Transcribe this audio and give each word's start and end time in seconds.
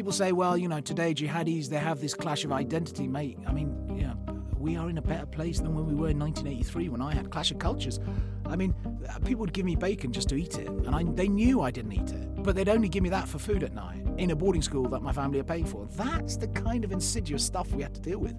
people 0.00 0.12
say, 0.12 0.32
well, 0.32 0.56
you 0.56 0.66
know, 0.66 0.80
today 0.80 1.12
jihadis 1.12 1.68
they 1.68 1.76
have 1.76 2.00
this 2.00 2.14
clash 2.14 2.42
of 2.46 2.52
identity, 2.52 3.06
mate. 3.06 3.36
I 3.46 3.52
mean, 3.52 3.98
yeah, 3.98 4.14
we 4.58 4.74
are 4.74 4.88
in 4.88 4.96
a 4.96 5.02
better 5.02 5.26
place 5.26 5.60
than 5.60 5.74
when 5.74 5.84
we 5.84 5.92
were 5.92 6.08
in 6.08 6.18
1983 6.18 6.88
when 6.88 7.02
I 7.02 7.12
had 7.12 7.28
Clash 7.28 7.50
of 7.50 7.58
Cultures. 7.58 8.00
I 8.46 8.56
mean, 8.56 8.74
uh, 9.06 9.18
people 9.18 9.40
would 9.40 9.52
give 9.52 9.66
me 9.66 9.76
bacon 9.76 10.10
just 10.10 10.30
to 10.30 10.36
eat 10.36 10.58
it, 10.58 10.68
and 10.68 10.94
I, 10.96 11.02
they 11.02 11.28
knew 11.28 11.60
I 11.60 11.70
didn't 11.70 11.92
eat 11.92 12.12
it, 12.12 12.42
but 12.42 12.56
they'd 12.56 12.70
only 12.70 12.88
give 12.88 13.02
me 13.02 13.10
that 13.10 13.28
for 13.28 13.38
food 13.38 13.62
at 13.62 13.74
night 13.74 14.02
in 14.16 14.30
a 14.30 14.34
boarding 14.34 14.62
school 14.62 14.88
that 14.88 15.02
my 15.02 15.12
family 15.12 15.36
had 15.36 15.46
paid 15.46 15.68
for. 15.68 15.86
That's 15.90 16.38
the 16.38 16.48
kind 16.48 16.82
of 16.82 16.92
insidious 16.92 17.44
stuff 17.44 17.70
we 17.72 17.82
had 17.82 17.94
to 17.94 18.00
deal 18.00 18.20
with. 18.20 18.36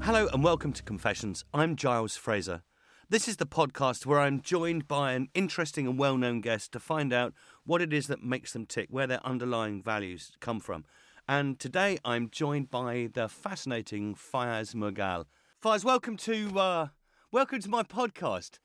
Hello 0.00 0.26
and 0.32 0.42
welcome 0.42 0.72
to 0.72 0.82
Confessions. 0.82 1.44
I'm 1.52 1.76
Giles 1.76 2.16
Fraser. 2.16 2.62
This 3.10 3.26
is 3.26 3.38
the 3.38 3.44
podcast 3.44 4.06
where 4.06 4.20
I'm 4.20 4.40
joined 4.40 4.86
by 4.86 5.14
an 5.14 5.30
interesting 5.34 5.88
and 5.88 5.98
well 5.98 6.16
known 6.16 6.40
guest 6.40 6.70
to 6.70 6.78
find 6.78 7.12
out 7.12 7.34
what 7.70 7.80
it 7.80 7.92
is 7.92 8.08
that 8.08 8.20
makes 8.20 8.52
them 8.52 8.66
tick, 8.66 8.88
where 8.90 9.06
their 9.06 9.24
underlying 9.24 9.80
values 9.80 10.32
come 10.40 10.58
from. 10.58 10.84
And 11.28 11.56
today 11.60 11.98
I'm 12.04 12.28
joined 12.28 12.68
by 12.68 13.08
the 13.14 13.28
fascinating 13.28 14.16
Fiyaz 14.16 14.74
Mughal. 14.74 15.26
Fiyaz, 15.62 15.84
welcome 15.84 16.16
to 16.16 16.58
uh, 16.58 16.88
welcome 17.30 17.60
to 17.60 17.70
my 17.70 17.84
podcast. 17.84 18.58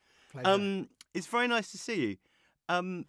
Um, 0.44 0.88
it's 1.14 1.28
very 1.28 1.46
nice 1.46 1.70
to 1.70 1.78
see 1.78 2.00
you. 2.04 2.16
Um, 2.68 3.04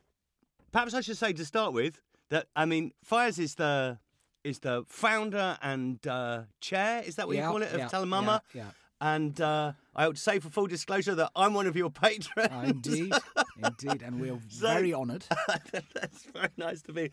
perhaps 0.71 0.93
I 0.93 1.01
should 1.01 1.17
say 1.17 1.33
to 1.33 1.43
start 1.43 1.73
with 1.73 1.99
that 2.29 2.45
I 2.55 2.65
mean 2.65 2.91
Fiyaz 3.03 3.39
is 3.39 3.55
the 3.55 3.97
is 4.43 4.59
the 4.59 4.83
founder 4.87 5.57
and 5.63 6.05
uh, 6.05 6.43
chair. 6.61 7.01
Is 7.07 7.15
that 7.15 7.25
what 7.25 7.37
Yeah, 7.37 7.47
you 7.47 7.51
call 7.53 7.63
it 7.63 7.71
of 7.73 7.79
yeah, 7.79 7.87
Tell 7.87 8.05
MAMA? 8.05 8.43
yeah, 8.53 8.61
yeah. 8.61 8.69
And 9.01 9.39
uh, 9.41 9.73
I 9.95 10.05
ought 10.05 10.15
to 10.15 10.21
say, 10.21 10.39
for 10.39 10.49
full 10.49 10.65
disclosure, 10.67 11.13
that 11.15 11.31
I'm 11.35 11.53
one 11.53 11.67
of 11.67 11.75
your 11.75 11.91
patrons. 11.91 12.49
Indeed, 12.63 13.13
indeed, 13.63 14.01
and 14.01 14.19
we're 14.19 14.39
So- 14.49 14.67
very 14.67 14.93
honoured. 14.93 15.25
That's 15.93 16.23
very 16.33 16.49
nice 16.57 16.81
to 16.83 16.93
be. 16.93 17.11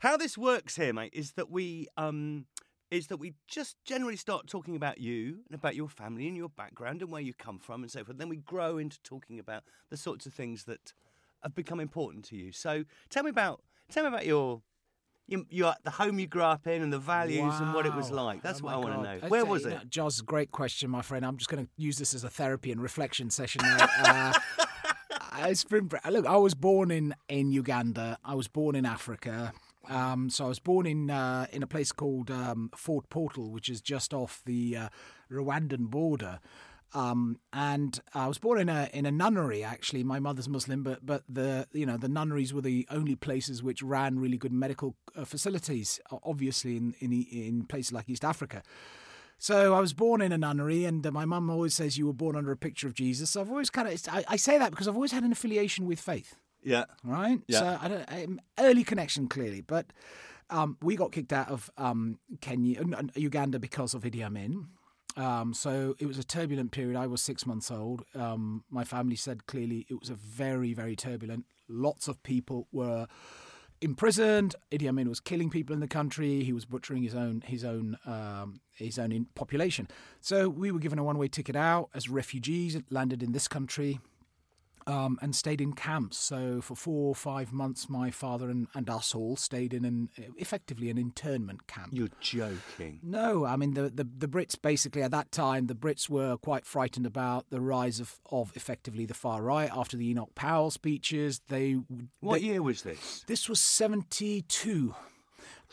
How 0.00 0.16
this 0.16 0.36
works 0.36 0.76
here, 0.76 0.92
mate, 0.92 1.12
is 1.14 1.32
that 1.32 1.50
we 1.50 1.86
um, 1.96 2.46
is 2.90 3.06
that 3.06 3.16
we 3.18 3.34
just 3.48 3.76
generally 3.84 4.16
start 4.16 4.46
talking 4.48 4.76
about 4.76 4.98
you 4.98 5.38
and 5.48 5.54
about 5.54 5.74
your 5.76 5.88
family 5.88 6.26
and 6.28 6.36
your 6.36 6.48
background 6.50 7.00
and 7.02 7.10
where 7.10 7.22
you 7.22 7.32
come 7.34 7.58
from 7.58 7.82
and 7.82 7.90
so 7.90 8.04
forth. 8.04 8.18
Then 8.18 8.28
we 8.28 8.36
grow 8.36 8.78
into 8.78 9.00
talking 9.02 9.38
about 9.38 9.62
the 9.90 9.96
sorts 9.96 10.26
of 10.26 10.34
things 10.34 10.64
that 10.64 10.92
have 11.42 11.54
become 11.54 11.80
important 11.80 12.24
to 12.26 12.36
you. 12.36 12.52
So 12.52 12.84
tell 13.10 13.22
me 13.22 13.30
about 13.30 13.62
tell 13.90 14.02
me 14.04 14.08
about 14.08 14.26
your. 14.26 14.62
Your, 15.28 15.42
your, 15.50 15.74
the 15.84 15.90
home 15.90 16.18
you 16.18 16.26
grew 16.26 16.42
up 16.42 16.66
in 16.66 16.82
and 16.82 16.92
the 16.92 16.98
values 16.98 17.54
and 17.60 17.72
what 17.72 17.86
it 17.86 17.94
was 17.94 18.10
like. 18.10 18.42
That's 18.42 18.60
Oh 18.60 18.64
what 18.64 18.74
I 18.74 18.76
want 18.78 18.94
to 18.96 19.02
know. 19.02 19.28
Where 19.28 19.44
was 19.44 19.62
you 19.62 19.70
it? 19.70 19.74
know, 19.74 19.80
Joz, 19.88 20.20
great 20.26 20.50
question, 20.50 20.90
my 20.90 21.00
friend. 21.00 21.24
I'm 21.24 21.36
just 21.36 21.48
going 21.48 21.64
to 21.64 21.70
use 21.76 21.96
this 21.96 22.12
as 22.12 22.24
a 22.24 22.28
therapy 22.28 22.72
and 22.72 22.82
reflection 22.82 23.30
session 23.30 23.62
now. 23.62 23.86
uh, 24.04 24.32
it's 25.38 25.64
been, 25.64 25.90
look, 26.10 26.26
I 26.26 26.36
was 26.36 26.54
born 26.54 26.90
in, 26.90 27.14
in 27.28 27.52
Uganda. 27.52 28.18
I 28.24 28.34
was 28.34 28.48
born 28.48 28.74
in 28.74 28.84
Africa. 28.86 29.52
Um, 29.88 30.30
so 30.30 30.44
I 30.44 30.48
was 30.48 30.58
born 30.58 30.86
in 30.86 31.10
uh, 31.10 31.46
in 31.52 31.62
a 31.62 31.66
place 31.66 31.92
called 31.92 32.30
um, 32.30 32.70
Fort 32.76 33.08
Portal, 33.10 33.50
which 33.50 33.68
is 33.68 33.80
just 33.80 34.14
off 34.14 34.40
the 34.46 34.76
uh, 34.76 34.88
Rwandan 35.30 35.90
border. 35.90 36.38
Um, 36.94 37.38
and 37.52 37.98
I 38.14 38.28
was 38.28 38.38
born 38.38 38.60
in 38.60 38.68
a 38.68 38.88
in 38.92 39.06
a 39.06 39.10
nunnery. 39.10 39.64
Actually, 39.64 40.04
my 40.04 40.20
mother's 40.20 40.48
Muslim, 40.48 40.82
but 40.82 41.04
but 41.04 41.24
the 41.28 41.66
you 41.72 41.86
know 41.86 41.96
the 41.96 42.08
nunneries 42.08 42.52
were 42.52 42.60
the 42.60 42.86
only 42.90 43.16
places 43.16 43.62
which 43.62 43.82
ran 43.82 44.18
really 44.18 44.36
good 44.36 44.52
medical 44.52 44.94
uh, 45.16 45.24
facilities. 45.24 46.00
Obviously, 46.22 46.76
in 46.76 46.94
in 47.00 47.12
in 47.12 47.64
places 47.64 47.92
like 47.92 48.08
East 48.08 48.24
Africa. 48.24 48.62
So 49.38 49.74
I 49.74 49.80
was 49.80 49.92
born 49.92 50.20
in 50.22 50.30
a 50.32 50.38
nunnery, 50.38 50.84
and 50.84 51.04
uh, 51.06 51.10
my 51.10 51.24
mum 51.24 51.50
always 51.50 51.74
says 51.74 51.98
you 51.98 52.06
were 52.06 52.12
born 52.12 52.36
under 52.36 52.52
a 52.52 52.56
picture 52.56 52.86
of 52.86 52.94
Jesus. 52.94 53.30
So 53.30 53.40
I've 53.40 53.50
always 53.50 53.70
kind 53.70 53.88
of 53.88 54.00
I, 54.10 54.24
I 54.28 54.36
say 54.36 54.58
that 54.58 54.70
because 54.70 54.86
I've 54.88 54.94
always 54.94 55.12
had 55.12 55.24
an 55.24 55.32
affiliation 55.32 55.86
with 55.86 56.00
faith 56.00 56.36
Yeah. 56.62 56.84
right? 57.02 57.40
Yeah. 57.48 57.58
So 57.58 57.78
I 57.82 57.88
don't, 57.88 58.12
um, 58.12 58.40
early 58.58 58.84
connection 58.84 59.26
clearly, 59.28 59.60
but 59.60 59.86
um, 60.50 60.76
we 60.82 60.96
got 60.96 61.12
kicked 61.12 61.32
out 61.32 61.48
of 61.48 61.70
um, 61.76 62.18
Kenya, 62.40 62.82
Uganda 63.16 63.58
because 63.58 63.94
of 63.94 64.02
Idi 64.02 64.22
Amin. 64.22 64.68
Um, 65.16 65.52
so 65.54 65.94
it 65.98 66.06
was 66.06 66.18
a 66.18 66.24
turbulent 66.24 66.70
period. 66.72 66.96
I 66.96 67.06
was 67.06 67.20
six 67.20 67.44
months 67.46 67.70
old. 67.70 68.04
Um, 68.14 68.64
my 68.70 68.84
family 68.84 69.16
said 69.16 69.46
clearly 69.46 69.86
it 69.90 69.98
was 70.00 70.08
a 70.08 70.14
very, 70.14 70.72
very 70.72 70.94
turbulent. 70.96 71.44
Lots 71.68 72.08
of 72.08 72.22
people 72.22 72.68
were 72.72 73.06
imprisoned. 73.82 74.54
Idi 74.70 74.88
Amin 74.88 75.08
was 75.08 75.20
killing 75.20 75.50
people 75.50 75.74
in 75.74 75.80
the 75.80 75.88
country. 75.88 76.44
He 76.44 76.52
was 76.52 76.64
butchering 76.64 77.02
his 77.02 77.14
own 77.14 77.42
his 77.46 77.64
own 77.64 77.98
um, 78.06 78.60
his 78.74 78.98
own 78.98 79.26
population. 79.34 79.88
So 80.20 80.48
we 80.48 80.70
were 80.70 80.78
given 80.78 80.98
a 80.98 81.04
one 81.04 81.18
way 81.18 81.28
ticket 81.28 81.56
out 81.56 81.90
as 81.94 82.08
refugees. 82.08 82.78
Landed 82.90 83.22
in 83.22 83.32
this 83.32 83.48
country 83.48 84.00
um, 84.86 85.18
and 85.22 85.34
stayed 85.36 85.60
in 85.60 85.72
camps. 85.72 86.18
So 86.18 86.60
for 86.60 86.74
four 86.76 87.08
or 87.08 87.14
five 87.14 87.52
months, 87.52 87.88
my 87.88 88.10
father 88.10 88.50
and, 88.50 88.66
and 88.74 88.88
us 88.90 89.14
all 89.14 89.36
stayed 89.36 89.72
in 89.74 89.84
an 89.84 90.08
effectively 90.36 90.90
an 90.90 90.98
internment 90.98 91.66
camp. 91.66 91.88
You're 91.92 92.08
joking. 92.20 93.00
No, 93.02 93.44
I 93.44 93.56
mean 93.56 93.74
the, 93.74 93.90
the 93.90 94.04
the 94.18 94.28
Brits 94.28 94.60
basically 94.60 95.02
at 95.02 95.10
that 95.12 95.30
time 95.32 95.66
the 95.66 95.74
Brits 95.74 96.08
were 96.08 96.36
quite 96.36 96.66
frightened 96.66 97.06
about 97.06 97.46
the 97.50 97.60
rise 97.60 98.00
of, 98.00 98.18
of 98.30 98.52
effectively 98.54 99.06
the 99.06 99.14
far 99.14 99.42
right 99.42 99.70
after 99.72 99.96
the 99.96 100.08
Enoch 100.10 100.34
Powell 100.34 100.70
speeches. 100.70 101.40
They 101.48 101.74
What 102.20 102.40
they- 102.40 102.46
year 102.46 102.62
was 102.62 102.82
this? 102.82 103.24
this 103.26 103.48
was 103.48 103.60
72. 103.60 104.94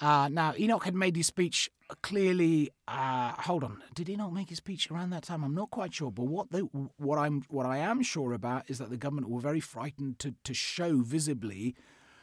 Uh, 0.01 0.29
now, 0.31 0.53
Enoch 0.57 0.85
had 0.85 0.95
made 0.95 1.15
his 1.15 1.27
speech 1.27 1.69
clearly. 2.01 2.69
Uh, 2.87 3.33
hold 3.33 3.63
on, 3.63 3.81
did 3.93 4.07
he 4.07 4.15
not 4.15 4.33
make 4.33 4.49
his 4.49 4.57
speech 4.57 4.89
around 4.91 5.09
that 5.11 5.23
time? 5.23 5.43
I'm 5.43 5.55
not 5.55 5.69
quite 5.69 5.93
sure. 5.93 6.11
But 6.11 6.25
what 6.25 6.51
the, 6.51 6.61
what 6.97 7.17
I'm 7.17 7.43
what 7.49 7.65
I 7.65 7.77
am 7.77 8.01
sure 8.01 8.33
about 8.33 8.69
is 8.69 8.77
that 8.79 8.89
the 8.89 8.97
government 8.97 9.29
were 9.29 9.41
very 9.41 9.59
frightened 9.59 10.19
to 10.19 10.35
to 10.43 10.53
show 10.53 11.01
visibly 11.01 11.75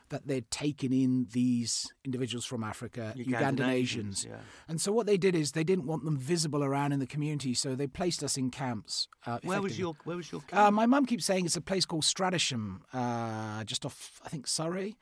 that 0.09 0.27
they'd 0.28 0.49
taken 0.50 0.93
in 0.93 1.27
these 1.32 1.93
individuals 2.04 2.44
from 2.44 2.62
Africa, 2.62 3.12
Ugandan 3.16 3.56
Ugandan, 3.56 3.69
Asians, 3.69 4.25
yeah. 4.25 4.37
And 4.69 4.81
so 4.81 4.93
what 4.93 5.06
they 5.06 5.16
did 5.16 5.34
is 5.34 5.53
they 5.53 5.65
didn't 5.65 5.87
want 5.87 6.04
them 6.04 6.16
visible 6.16 6.62
around 6.62 6.93
in 6.93 7.00
the 7.00 7.06
community, 7.06 7.54
so 7.54 7.75
they 7.75 7.88
placed 7.88 8.22
us 8.22 8.37
in 8.37 8.50
camps. 8.50 9.09
Uh, 9.27 9.38
Where 9.43 9.60
was 9.60 9.78
your 9.78 9.97
Where 10.04 10.16
was 10.16 10.31
your? 10.31 10.43
Uh, 10.53 10.66
camp? 10.66 10.75
my 10.75 10.87
mum 10.87 11.06
keeps 11.06 11.25
saying 11.25 11.47
it's 11.47 11.56
a 11.56 11.60
place 11.60 11.84
called 11.84 12.04
Stratisham, 12.04 12.83
uh, 12.93 13.65
just 13.65 13.84
off, 13.84 14.21
I 14.25 14.28
think, 14.28 14.47
Surrey. 14.47 14.97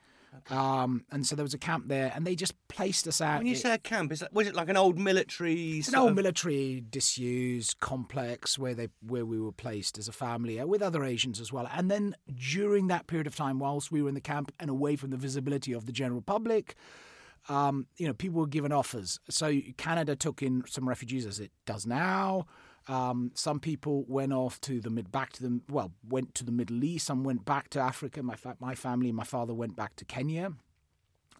Um, 0.49 1.05
and 1.11 1.25
so 1.25 1.35
there 1.35 1.43
was 1.43 1.53
a 1.53 1.57
camp 1.57 1.87
there, 1.87 2.11
and 2.15 2.25
they 2.25 2.35
just 2.35 2.53
placed 2.67 3.07
us 3.07 3.21
out. 3.21 3.39
when 3.39 3.47
you 3.47 3.53
It- 3.53 3.59
say 3.59 3.73
a 3.73 3.77
camp, 3.77 4.11
is 4.11 4.19
that, 4.19 4.33
was 4.33 4.47
it 4.47 4.55
like 4.55 4.69
an 4.69 4.77
old 4.77 4.97
military? 4.97 5.79
it's 5.79 5.87
an 5.89 5.95
old 5.95 6.09
of- 6.11 6.15
military 6.15 6.81
disused 6.89 7.79
complex 7.79 8.57
where 8.59 8.73
they 8.75 8.89
where 9.05 9.25
we 9.25 9.39
were 9.39 9.51
placed 9.51 9.97
as 9.97 10.07
a 10.07 10.11
family 10.11 10.59
uh, 10.59 10.65
with 10.65 10.81
other 10.81 11.03
Asians 11.03 11.39
as 11.39 11.51
well. 11.53 11.67
And 11.73 11.89
then 11.89 12.15
during 12.33 12.87
that 12.87 13.07
period 13.07 13.27
of 13.27 13.35
time, 13.35 13.59
whilst 13.59 13.91
we 13.91 14.01
were 14.01 14.09
in 14.09 14.15
the 14.15 14.21
camp 14.21 14.51
and 14.59 14.69
away 14.69 14.95
from 14.95 15.09
the 15.11 15.17
visibility 15.17 15.73
of 15.73 15.85
the 15.85 15.91
general 15.91 16.21
public, 16.21 16.75
um, 17.49 17.87
you 17.97 18.07
know, 18.07 18.13
people 18.13 18.39
were 18.39 18.47
given 18.47 18.71
offers. 18.71 19.19
So 19.29 19.59
Canada 19.77 20.15
took 20.15 20.41
in 20.41 20.63
some 20.67 20.87
refugees 20.89 21.25
as 21.25 21.39
it 21.39 21.51
does 21.65 21.85
now. 21.85 22.45
Um, 22.87 23.31
some 23.33 23.59
people 23.59 24.05
went 24.07 24.31
off 24.31 24.61
to 24.61 24.79
the 24.79 24.89
mid 24.89 25.11
back 25.11 25.33
to 25.33 25.43
the 25.43 25.61
well 25.69 25.91
went 26.07 26.35
to 26.35 26.43
the 26.45 26.51
Middle 26.51 26.83
East. 26.83 27.07
Some 27.07 27.23
went 27.23 27.43
back 27.45 27.69
to 27.71 27.79
Africa. 27.79 28.21
My 28.21 28.35
fa- 28.35 28.57
my 28.59 28.75
family, 28.75 29.11
my 29.11 29.23
father 29.23 29.53
went 29.53 29.75
back 29.75 29.95
to 29.97 30.05
Kenya. 30.05 30.53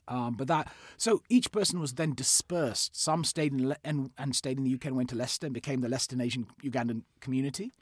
Um, 0.08 0.36
but 0.36 0.48
that 0.48 0.72
so 0.98 1.22
each 1.30 1.52
person 1.52 1.80
was 1.80 1.94
then 1.94 2.14
dispersed. 2.14 2.96
Some 2.96 3.24
stayed 3.24 3.54
in 3.54 3.70
Le- 3.70 3.78
and, 3.84 4.12
and 4.18 4.36
stayed 4.36 4.58
in 4.58 4.64
the 4.64 4.74
UK 4.74 4.86
and 4.86 4.96
went 4.96 5.10
to 5.10 5.16
Leicester 5.16 5.48
and 5.48 5.54
became 5.54 5.82
the 5.82 5.90
Leicester 5.90 6.16
Nation 6.16 6.48
Ugandan 6.64 7.04
community. 7.22 7.74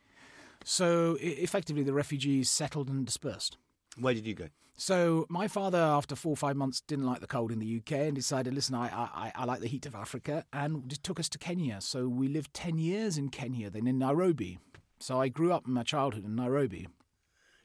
So 0.64 1.18
e- 1.22 1.28
effectively, 1.42 1.84
the 1.84 1.94
refugees 1.94 2.50
settled 2.50 2.90
and 2.90 3.06
dispersed. 3.06 3.58
Where 3.98 4.14
did 4.14 4.26
you 4.26 4.34
go? 4.34 4.48
So 4.76 5.26
my 5.30 5.48
father, 5.48 5.78
after 5.78 6.16
four 6.16 6.34
or 6.34 6.38
five 6.38 6.56
months, 6.56 6.82
didn't 6.82 7.06
like 7.06 7.22
the 7.22 7.28
cold 7.28 7.52
in 7.52 7.60
the 7.60 7.78
UK 7.78 7.92
and 7.92 8.16
decided, 8.16 8.54
listen, 8.54 8.76
I 8.76 8.88
I, 8.88 9.32
I 9.36 9.46
like 9.46 9.60
the 9.60 9.68
heat 9.68 9.86
of 9.86 9.96
Africa, 9.96 10.46
and 10.52 10.90
just 10.90 11.04
took 11.04 11.20
us 11.20 11.30
to 11.30 11.38
Kenya. 11.38 11.80
So 11.82 12.08
we 12.08 12.28
lived 12.28 12.54
ten 12.54 12.78
years 12.78 13.18
in 13.18 13.30
Kenya, 13.30 13.70
then 13.70 13.88
in 13.88 14.00
Nairobi. 14.00 14.60
So 15.00 15.22
I 15.22 15.28
grew 15.28 15.52
up 15.52 15.68
in 15.68 15.74
my 15.74 15.84
childhood 15.84 16.26
in 16.26 16.36
Nairobi. 16.36 16.88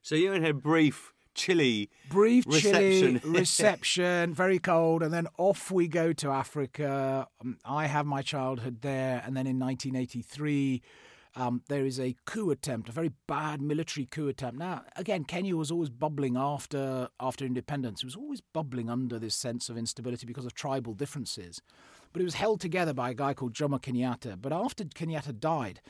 So 0.03 0.15
you 0.15 0.33
had 0.33 0.45
a 0.45 0.53
brief, 0.53 1.13
chilly. 1.35 1.91
brief 2.11 2.45
chilly 2.49 3.03
Reception. 3.03 3.33
reception, 3.33 4.35
very 4.35 4.59
cold, 4.59 5.03
and 5.03 5.13
then 5.13 5.29
off 5.39 5.71
we 5.71 5.89
go 5.89 6.13
to 6.13 6.31
Africa. 6.31 7.27
Um, 7.41 7.59
I 7.65 7.87
have 7.87 8.07
my 8.07 8.23
childhood 8.23 8.83
there, 8.83 9.23
and 9.25 9.37
then 9.37 9.47
in 9.47 9.59
1983. 9.59 10.83
Um, 11.39 11.63
there 11.69 11.87
is 11.87 12.01
a 12.01 12.17
coup 12.27 12.51
attempt, 12.51 12.89
a 12.89 12.93
very 12.93 13.13
bad 13.29 13.63
military 13.63 14.07
coup 14.07 14.27
attempt. 14.27 14.59
Now, 14.59 14.83
again, 14.97 15.23
Kenya 15.23 15.55
was 15.55 15.71
always 15.71 15.89
bubbling 15.89 16.37
after 16.37 17.11
after 17.21 17.45
independence. 17.45 18.03
It 18.03 18.07
was 18.07 18.17
always 18.17 18.41
bubbling 18.41 18.91
under 18.91 19.21
this 19.21 19.37
sense 19.37 19.69
of 19.69 19.79
instability 19.79 20.27
because 20.27 20.45
of 20.45 20.55
tribal 20.55 20.95
differences. 20.95 21.63
But 22.13 22.23
it 22.23 22.25
was 22.25 22.35
held 22.35 22.61
together 22.61 22.93
by 22.93 23.11
a 23.11 23.15
guy 23.15 23.35
called 23.35 23.55
Jomo 23.55 23.81
Kenyatta. 23.81 24.43
But 24.43 24.53
after 24.53 24.83
Kenyatta 24.83 25.39
died, 25.39 25.81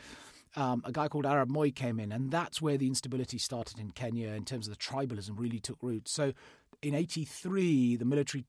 um, 0.54 0.82
a 0.84 0.92
guy 0.92 1.08
called 1.08 1.24
arap 1.24 1.48
Moi 1.48 1.70
came 1.70 1.98
in, 1.98 2.12
and 2.12 2.30
that's 2.30 2.60
where 2.60 2.76
the 2.76 2.86
instability 2.86 3.38
started 3.38 3.78
in 3.78 3.92
Kenya 3.92 4.28
in 4.30 4.44
terms 4.44 4.68
of 4.68 4.76
the 4.76 4.84
tribalism 4.84 5.38
really 5.38 5.60
took 5.60 5.78
root. 5.82 6.08
So 6.08 6.34
in 6.82 6.94
83, 6.94 7.96
the 7.96 8.04
military 8.04 8.44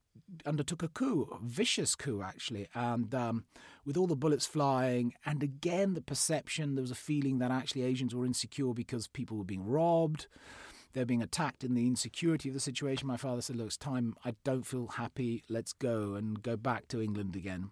undertook 0.46 0.84
a 0.84 0.88
coup, 0.88 1.28
a 1.32 1.44
vicious 1.44 1.96
coup 1.96 2.22
actually, 2.24 2.68
and 2.76 3.14
um, 3.16 3.46
with 3.86 3.98
all 3.98 4.08
the 4.08 4.16
bullets 4.16 4.46
flying, 4.46 5.14
and 5.26 5.42
again 5.42 5.94
the 5.94 6.02
perception, 6.02 6.76
there 6.76 6.84
was 6.84 6.92
a 6.92 6.96
feeling 6.96 7.40
that 7.40 7.52
actually 7.52 7.84
Asians 7.84 8.14
were 8.14 8.26
insecure 8.26 8.74
because 8.74 9.08
people 9.08 9.38
were 9.38 9.44
being 9.44 9.66
robbed. 9.66 10.28
They're 10.94 11.06
being 11.06 11.22
attacked 11.22 11.64
in 11.64 11.76
the 11.76 11.86
insecurity 11.86 12.50
of 12.50 12.56
the 12.56 12.60
situation. 12.60 13.08
My 13.08 13.18
father 13.18 13.42
said, 13.42 13.56
Look, 13.56 13.68
it's 13.68 13.78
time. 13.78 14.16
I 14.26 14.34
don't 14.44 14.66
feel 14.66 14.88
happy. 14.88 15.44
Let's 15.48 15.72
go 15.72 16.16
and 16.16 16.42
go 16.42 16.58
back 16.58 16.88
to 16.90 17.02
England 17.02 17.36
again. 17.36 17.70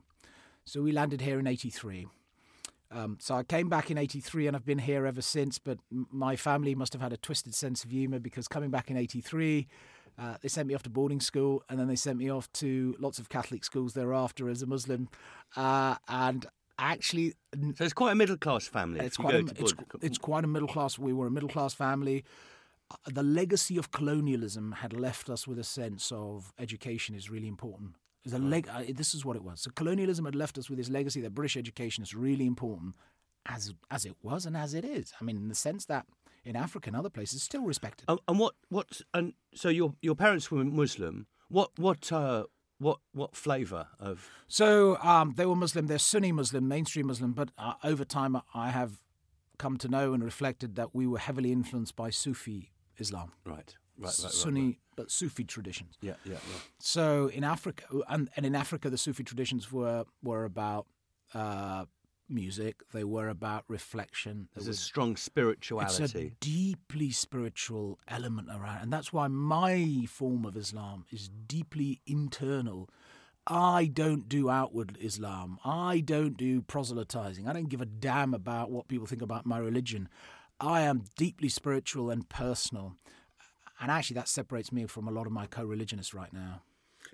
So 0.65 0.81
we 0.81 0.91
landed 0.91 1.21
here 1.21 1.39
in 1.39 1.47
83. 1.47 2.07
Um, 2.91 3.17
so 3.19 3.35
I 3.35 3.43
came 3.43 3.69
back 3.69 3.89
in 3.89 3.97
83 3.97 4.47
and 4.47 4.55
I've 4.55 4.65
been 4.65 4.77
here 4.79 5.05
ever 5.05 5.21
since. 5.21 5.57
But 5.57 5.79
my 5.89 6.35
family 6.35 6.75
must 6.75 6.93
have 6.93 7.01
had 7.01 7.11
a 7.11 7.17
twisted 7.17 7.55
sense 7.55 7.83
of 7.83 7.89
humour 7.89 8.19
because 8.19 8.47
coming 8.47 8.69
back 8.69 8.91
in 8.91 8.97
83, 8.97 9.67
uh, 10.17 10.35
they 10.41 10.47
sent 10.49 10.67
me 10.67 10.73
off 10.73 10.83
to 10.83 10.89
boarding 10.89 11.19
school 11.21 11.63
and 11.69 11.79
then 11.79 11.87
they 11.87 11.95
sent 11.95 12.17
me 12.17 12.29
off 12.31 12.51
to 12.53 12.95
lots 12.99 13.19
of 13.19 13.29
Catholic 13.29 13.63
schools 13.63 13.93
thereafter 13.93 14.49
as 14.49 14.61
a 14.61 14.65
Muslim. 14.65 15.09
Uh, 15.55 15.95
and 16.07 16.45
actually, 16.79 17.35
So 17.75 17.83
it's 17.83 17.93
quite 17.93 18.11
a 18.11 18.15
middle 18.15 18.37
class 18.37 18.67
family. 18.67 18.99
it's 18.99 19.17
quite, 19.17 19.35
a, 19.35 19.39
it's, 19.55 19.73
it's 20.01 20.17
quite 20.17 20.43
a 20.43 20.47
middle 20.47 20.67
class. 20.67 20.97
We 20.97 21.13
were 21.13 21.27
a 21.27 21.31
middle 21.31 21.49
class 21.49 21.73
family. 21.73 22.23
Uh, 22.89 22.95
The 23.11 23.23
legacy 23.23 23.77
of 23.77 23.91
colonialism 23.91 24.71
had 24.73 24.93
left 24.93 25.29
us 25.29 25.47
with 25.47 25.59
a 25.59 25.63
sense 25.63 26.11
of 26.11 26.53
education 26.57 27.15
is 27.15 27.29
really 27.29 27.47
important. 27.47 27.95
A 28.33 28.37
leg- 28.39 28.67
uh, 28.67 28.83
this 28.93 29.13
is 29.15 29.23
what 29.23 29.37
it 29.37 29.43
was. 29.43 29.61
So 29.61 29.71
colonialism 29.73 30.25
had 30.25 30.35
left 30.35 30.57
us 30.57 30.69
with 30.69 30.77
this 30.77 30.89
legacy 30.89 31.21
that 31.21 31.33
British 31.33 31.55
education 31.55 32.03
is 32.03 32.13
really 32.13 32.45
important, 32.45 32.95
as 33.45 33.73
as 33.89 34.03
it 34.05 34.15
was 34.21 34.45
and 34.45 34.57
as 34.57 34.73
it 34.73 34.83
is. 34.83 35.13
I 35.21 35.23
mean, 35.23 35.37
in 35.37 35.47
the 35.47 35.55
sense 35.55 35.85
that 35.85 36.05
in 36.47 36.55
Africa 36.55 36.89
and 36.89 36.95
other 36.95 37.09
places, 37.09 37.43
still 37.43 37.63
respected. 37.63 38.05
And, 38.07 38.19
and 38.27 38.39
what 38.39 38.53
what 38.69 39.01
and 39.13 39.33
so 39.53 39.69
your 39.69 39.93
your 40.01 40.15
parents 40.15 40.49
were 40.49 40.63
Muslim. 40.63 41.27
What 41.49 41.71
what 41.77 42.11
uh, 42.11 42.45
what 42.79 42.99
what 43.13 43.35
flavour 43.35 43.87
of 43.99 44.29
So 44.47 44.97
um, 45.01 45.33
they 45.37 45.45
were 45.45 45.55
Muslim. 45.55 45.87
They're 45.87 45.99
Sunni 45.99 46.31
Muslim, 46.31 46.67
mainstream 46.67 47.07
Muslim. 47.07 47.33
But 47.33 47.49
uh, 47.57 47.73
over 47.83 48.05
time, 48.05 48.41
I 48.53 48.69
have 48.69 49.01
come 49.57 49.77
to 49.77 49.87
know 49.87 50.13
and 50.13 50.23
reflected 50.23 50.75
that 50.75 50.95
we 50.95 51.05
were 51.07 51.19
heavily 51.19 51.51
influenced 51.51 51.95
by 51.95 52.09
Sufi 52.11 52.71
Islam, 52.97 53.33
right 53.45 53.55
right 53.55 53.75
right, 53.97 54.05
right, 54.05 54.31
Sunni 54.31 54.79
but 54.95 55.11
Sufi 55.11 55.43
traditions. 55.43 55.97
Yeah 56.01 56.13
yeah 56.23 56.33
yeah. 56.33 56.59
So 56.79 57.27
in 57.27 57.43
Africa, 57.43 57.83
and, 58.07 58.29
and 58.35 58.45
in 58.45 58.55
Africa, 58.55 58.89
the 58.89 58.97
Sufi 58.97 59.23
traditions 59.23 59.71
were 59.71 60.05
were 60.23 60.45
about 60.45 60.87
uh, 61.33 61.85
music. 62.29 62.81
They 62.93 63.03
were 63.03 63.29
about 63.29 63.63
reflection. 63.67 64.47
There 64.53 64.63
There's 64.63 64.77
a 64.77 64.81
strong 64.81 65.15
spirituality. 65.15 66.03
it's 66.03 66.15
a 66.15 66.31
deeply 66.39 67.11
spiritual 67.11 67.99
element 68.07 68.49
around, 68.49 68.81
and 68.83 68.93
that's 68.93 69.11
why 69.13 69.27
my 69.27 70.05
form 70.07 70.45
of 70.45 70.55
Islam 70.57 71.05
is 71.11 71.29
deeply 71.29 72.01
internal. 72.05 72.89
I 73.45 73.85
don't 73.85 74.27
do 74.27 74.49
outward 74.49 74.97
Islam. 74.99 75.57
I 75.63 76.01
don't 76.01 76.35
do 76.35 76.61
proselytizing. 76.61 77.47
I 77.47 77.53
don't 77.53 77.69
give 77.69 77.81
a 77.81 77.85
damn 77.85 78.33
about 78.33 78.71
what 78.71 78.89
people 78.89 79.07
think 79.07 79.21
about 79.21 79.45
my 79.45 79.57
religion. 79.57 80.09
I 80.59 80.81
am 80.81 81.03
deeply 81.15 81.47
spiritual 81.49 82.09
and 82.09 82.27
personal. 82.27 82.95
And 83.79 83.89
actually, 83.91 84.15
that 84.15 84.27
separates 84.27 84.71
me 84.71 84.85
from 84.87 85.07
a 85.07 85.11
lot 85.11 85.27
of 85.27 85.31
my 85.31 85.45
co 85.45 85.63
religionists 85.63 86.13
right 86.13 86.33
now. 86.33 86.63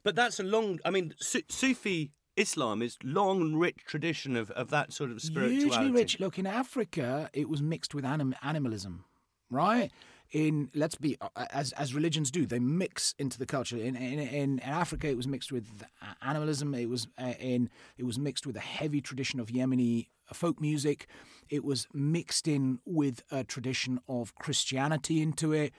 But 0.04 0.16
that's 0.16 0.40
a 0.40 0.44
long. 0.44 0.80
I 0.84 0.90
mean, 0.90 1.14
Su- 1.20 1.44
Sufi 1.50 2.12
Islam 2.36 2.82
is 2.82 2.98
long 3.04 3.42
and 3.42 3.60
rich 3.60 3.78
tradition 3.86 4.36
of, 4.36 4.50
of 4.52 4.70
that 4.70 4.92
sort 4.92 5.12
of 5.12 5.22
spirituality. 5.22 5.70
Hugely 5.70 5.92
rich. 5.92 6.20
Look, 6.20 6.40
in 6.40 6.48
Africa, 6.48 7.30
it 7.34 7.48
was 7.50 7.62
mixed 7.62 7.94
with 7.94 8.06
anim- 8.06 8.36
animalism, 8.42 9.06
right? 9.50 9.92
In 10.32 10.72
let's 10.74 10.96
be 10.96 11.16
uh, 11.22 11.46
as 11.52 11.74
as 11.74 11.94
religions 11.94 12.32
do, 12.32 12.48
they 12.48 12.58
mix 12.58 13.14
into 13.20 13.38
the 13.38 13.46
culture. 13.46 13.78
In 13.78 13.96
in, 13.96 14.20
in 14.20 14.60
Africa, 14.62 15.08
it 15.08 15.16
was 15.16 15.28
mixed 15.28 15.52
with 15.52 15.84
animalism. 16.24 16.74
It 16.74 16.90
was 16.90 17.08
uh, 17.22 17.34
in 17.40 17.70
it 17.98 18.04
was 18.04 18.18
mixed 18.18 18.48
with 18.48 18.56
a 18.56 18.62
heavy 18.62 19.00
tradition 19.00 19.40
of 19.40 19.50
Yemeni 19.50 20.08
folk 20.34 20.60
music. 20.60 21.08
It 21.50 21.64
was 21.64 21.88
mixed 21.94 22.48
in 22.48 22.80
with 22.84 23.22
a 23.30 23.44
tradition 23.44 24.00
of 24.08 24.34
Christianity 24.34 25.22
into 25.22 25.54
it. 25.54 25.72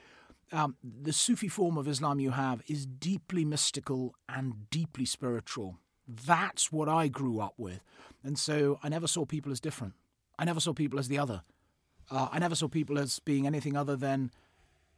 Um, 0.53 0.77
the 0.83 1.11
Sufi 1.11 1.49
form 1.49 1.77
of 1.77 1.87
Islam 1.87 2.19
you 2.19 2.31
have 2.31 2.61
is 2.67 2.85
deeply 2.85 3.43
mystical 3.43 4.15
and 4.29 4.69
deeply 4.69 5.03
spiritual. 5.03 5.79
That's 6.07 6.71
what 6.71 6.87
I 6.89 7.07
grew 7.07 7.39
up 7.39 7.53
with. 7.57 7.81
And 8.23 8.37
so 8.37 8.79
I 8.83 8.89
never 8.89 9.07
saw 9.07 9.25
people 9.25 9.51
as 9.51 9.59
different. 9.59 9.93
I 10.37 10.45
never 10.45 10.59
saw 10.59 10.73
people 10.73 10.99
as 10.99 11.07
the 11.07 11.17
other. 11.19 11.43
Uh, 12.11 12.27
I 12.31 12.39
never 12.39 12.55
saw 12.55 12.67
people 12.67 12.99
as 12.99 13.19
being 13.19 13.47
anything 13.47 13.75
other 13.75 13.95
than, 13.95 14.31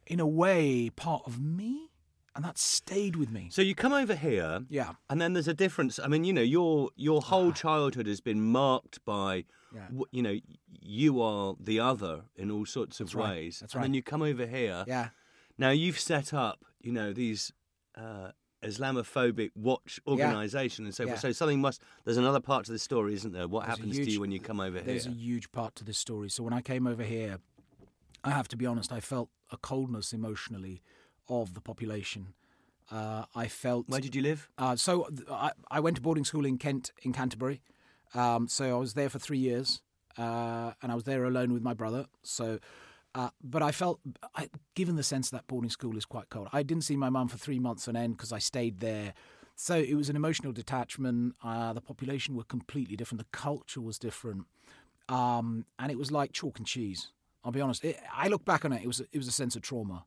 in 0.05 0.19
a 0.19 0.27
way, 0.27 0.89
part 0.89 1.23
of 1.25 1.39
me. 1.39 1.89
And 2.35 2.43
that 2.45 2.57
stayed 2.59 3.15
with 3.15 3.31
me. 3.31 3.47
So 3.51 3.63
you 3.63 3.73
come 3.73 3.93
over 3.93 4.13
here, 4.13 4.63
Yeah. 4.69 4.93
and 5.09 5.19
then 5.19 5.33
there's 5.33 5.47
a 5.47 5.55
difference. 5.55 5.97
I 5.97 6.07
mean, 6.07 6.23
you 6.23 6.33
know, 6.33 6.41
your 6.43 6.91
your 6.95 7.19
whole 7.21 7.51
childhood 7.51 8.05
has 8.05 8.21
been 8.21 8.41
marked 8.41 9.03
by, 9.05 9.45
Yeah. 9.73 9.87
you 10.11 10.21
know, 10.21 10.37
you 10.79 11.19
are 11.19 11.55
the 11.59 11.79
other 11.79 12.25
in 12.35 12.51
all 12.51 12.67
sorts 12.67 12.99
of 12.99 13.07
That's 13.07 13.15
right. 13.15 13.29
ways. 13.29 13.59
That's 13.61 13.73
and 13.73 13.83
then 13.83 13.93
you 13.95 14.03
come 14.03 14.21
over 14.21 14.45
here. 14.45 14.83
Yeah. 14.87 15.09
Now 15.57 15.71
you've 15.71 15.99
set 15.99 16.31
up, 16.31 16.63
you 16.79 16.91
know, 16.91 17.11
these 17.11 17.51
uh, 17.95 18.33
Islamophobic 18.67 19.51
watch 19.55 19.99
organisation 20.07 20.85
and 20.85 20.93
so 20.93 21.05
forth. 21.05 21.17
Yeah. 21.17 21.21
So 21.21 21.31
something 21.31 21.61
must. 21.61 21.81
There's 22.05 22.17
another 22.17 22.39
part 22.39 22.65
to 22.65 22.71
the 22.71 22.79
story, 22.79 23.13
isn't 23.13 23.31
there? 23.31 23.47
What 23.47 23.65
There's 23.65 23.77
happens 23.77 23.97
to 23.97 24.11
you 24.11 24.19
when 24.19 24.31
you 24.31 24.39
come 24.39 24.59
over 24.59 24.77
here? 24.77 24.85
There's 24.85 25.07
a 25.07 25.11
huge 25.11 25.51
part 25.51 25.75
to 25.75 25.83
this 25.83 25.97
story. 25.97 26.29
So 26.29 26.43
when 26.43 26.53
I 26.53 26.61
came 26.61 26.87
over 26.87 27.03
here, 27.03 27.39
I 28.23 28.31
have 28.31 28.47
to 28.49 28.57
be 28.57 28.65
honest, 28.65 28.91
I 28.91 28.99
felt 28.99 29.29
a 29.51 29.57
coldness 29.57 30.13
emotionally 30.13 30.81
of 31.29 31.53
the 31.53 31.61
population. 31.61 32.33
Uh, 32.91 33.25
I 33.35 33.47
felt. 33.47 33.89
Where 33.89 33.99
did 33.99 34.15
you 34.15 34.21
live? 34.21 34.49
Uh, 34.57 34.75
so 34.75 35.07
I, 35.29 35.51
I 35.69 35.79
went 35.79 35.97
to 35.97 36.01
boarding 36.01 36.25
school 36.25 36.45
in 36.45 36.57
Kent, 36.57 36.91
in 37.03 37.13
Canterbury. 37.13 37.61
Um, 38.13 38.47
so 38.47 38.75
I 38.75 38.79
was 38.79 38.93
there 38.93 39.09
for 39.09 39.19
three 39.19 39.37
years, 39.37 39.81
uh, 40.17 40.71
and 40.81 40.91
I 40.91 40.95
was 40.95 41.03
there 41.03 41.25
alone 41.25 41.53
with 41.53 41.61
my 41.61 41.73
brother. 41.73 42.05
So, 42.23 42.59
uh, 43.17 43.29
but 43.43 43.63
I 43.63 43.71
felt, 43.71 43.99
I, 44.35 44.47
given 44.75 44.95
the 44.95 45.01
sense 45.03 45.31
that 45.31 45.47
boarding 45.47 45.71
school 45.71 45.97
is 45.97 46.05
quite 46.05 46.29
cold, 46.29 46.49
I 46.53 46.61
didn't 46.61 46.83
see 46.83 46.95
my 46.95 47.09
mum 47.09 47.27
for 47.27 47.37
three 47.37 47.57
months 47.57 47.87
on 47.87 47.95
end 47.95 48.15
because 48.15 48.31
I 48.31 48.37
stayed 48.37 48.79
there. 48.79 49.13
So 49.55 49.75
it 49.75 49.95
was 49.95 50.07
an 50.09 50.15
emotional 50.15 50.53
detachment. 50.53 51.33
Uh, 51.43 51.73
the 51.73 51.81
population 51.81 52.35
were 52.35 52.43
completely 52.43 52.95
different. 52.95 53.19
The 53.19 53.37
culture 53.37 53.81
was 53.81 53.97
different, 53.97 54.45
um, 55.09 55.65
and 55.79 55.91
it 55.91 55.97
was 55.97 56.11
like 56.11 56.31
chalk 56.31 56.59
and 56.59 56.67
cheese. 56.67 57.11
I'll 57.43 57.51
be 57.51 57.61
honest. 57.61 57.83
It, 57.83 57.97
I 58.13 58.27
look 58.27 58.45
back 58.45 58.65
on 58.65 58.71
it; 58.71 58.83
it 58.83 58.87
was 58.87 58.99
it 58.99 59.17
was 59.17 59.27
a 59.27 59.31
sense 59.31 59.55
of 59.55 59.63
trauma. 59.63 60.05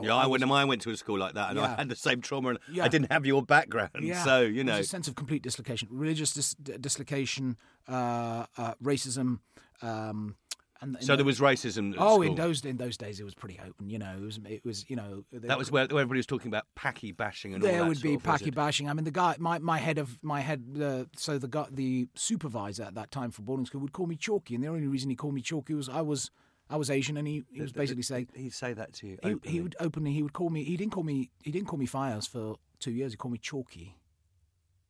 Yeah, 0.00 0.14
I, 0.14 0.26
went. 0.26 0.42
I 0.42 0.64
went 0.64 0.80
to 0.82 0.90
a 0.90 0.96
school 0.96 1.18
like 1.18 1.34
that, 1.34 1.50
and 1.50 1.60
I 1.60 1.76
had 1.76 1.88
the 1.88 1.96
same 1.96 2.22
trauma, 2.22 2.50
and 2.50 2.58
Yeah. 2.70 2.84
I 2.84 2.88
didn't 2.88 3.12
have 3.12 3.26
your 3.26 3.42
background, 3.42 3.90
Yeah. 4.00 4.24
so 4.24 4.40
you 4.40 4.64
know. 4.64 4.78
A 4.78 4.84
sense 4.84 5.06
of 5.08 5.14
complete 5.16 5.42
dislocation, 5.42 5.88
religious 5.90 6.32
dis- 6.32 6.54
dislocation, 6.54 7.56
uh, 7.88 8.46
uh, 8.56 8.74
racism, 8.82 9.40
um, 9.82 10.36
and 10.82 10.96
So 11.00 11.16
there 11.16 11.24
was 11.24 11.38
racism. 11.40 11.92
At 11.92 11.98
oh, 12.00 12.14
school. 12.14 12.22
in 12.22 12.34
those 12.34 12.64
in 12.64 12.76
those 12.76 12.96
days 12.96 13.20
it 13.20 13.24
was 13.24 13.34
pretty 13.34 13.58
open. 13.64 13.88
You 13.88 13.98
know, 13.98 14.14
it 14.16 14.20
was 14.20 14.40
it 14.44 14.64
was 14.64 14.88
you 14.90 14.96
know 14.96 15.24
That 15.32 15.56
was 15.56 15.70
where, 15.70 15.86
where 15.86 16.00
everybody 16.02 16.18
was 16.18 16.26
talking 16.26 16.48
about 16.48 16.64
packy 16.74 17.12
bashing 17.12 17.54
and 17.54 17.62
all 17.62 17.70
that. 17.70 17.76
there 17.78 17.86
would 17.86 18.02
be 18.02 18.14
sort 18.14 18.20
of, 18.20 18.22
packy 18.24 18.50
bashing. 18.50 18.90
I 18.90 18.92
mean, 18.92 19.04
the 19.04 19.10
guy, 19.10 19.36
my, 19.38 19.58
my 19.60 19.78
head 19.78 19.98
of 19.98 20.18
my 20.22 20.40
head, 20.40 20.64
uh, 20.82 21.04
so 21.16 21.38
the 21.38 21.48
guy, 21.48 21.66
the 21.70 22.08
supervisor 22.14 22.82
at 22.82 22.94
that 22.96 23.10
time 23.10 23.30
for 23.30 23.42
boarding 23.42 23.66
school 23.66 23.80
would 23.80 23.92
call 23.92 24.06
me 24.06 24.16
Chalky, 24.16 24.54
and 24.54 24.64
the 24.64 24.68
only 24.68 24.86
reason 24.86 25.08
he 25.08 25.16
called 25.16 25.34
me 25.34 25.40
Chalky 25.40 25.74
was 25.74 25.88
I 25.88 26.02
was 26.02 26.30
I 26.68 26.76
was 26.76 26.90
Asian, 26.90 27.16
and 27.16 27.28
he, 27.28 27.44
he 27.50 27.60
was 27.60 27.72
basically 27.72 28.02
saying 28.02 28.28
He'd 28.34 28.52
say 28.52 28.72
that 28.72 28.92
to 28.94 29.06
you. 29.06 29.18
he, 29.22 29.50
he 29.50 29.60
would 29.60 29.76
openly 29.78 30.12
he 30.12 30.22
would 30.22 30.32
call 30.32 30.50
me 30.50 30.64
he 30.64 30.76
didn't 30.76 30.92
call 30.92 31.04
me 31.04 31.30
he 31.42 31.52
didn't 31.52 31.68
call 31.68 31.78
me 31.78 31.86
Fiyaz 31.86 32.28
for 32.28 32.56
two 32.80 32.90
years 32.90 33.12
he 33.12 33.16
called 33.16 33.32
me 33.32 33.38
Chalky 33.38 33.96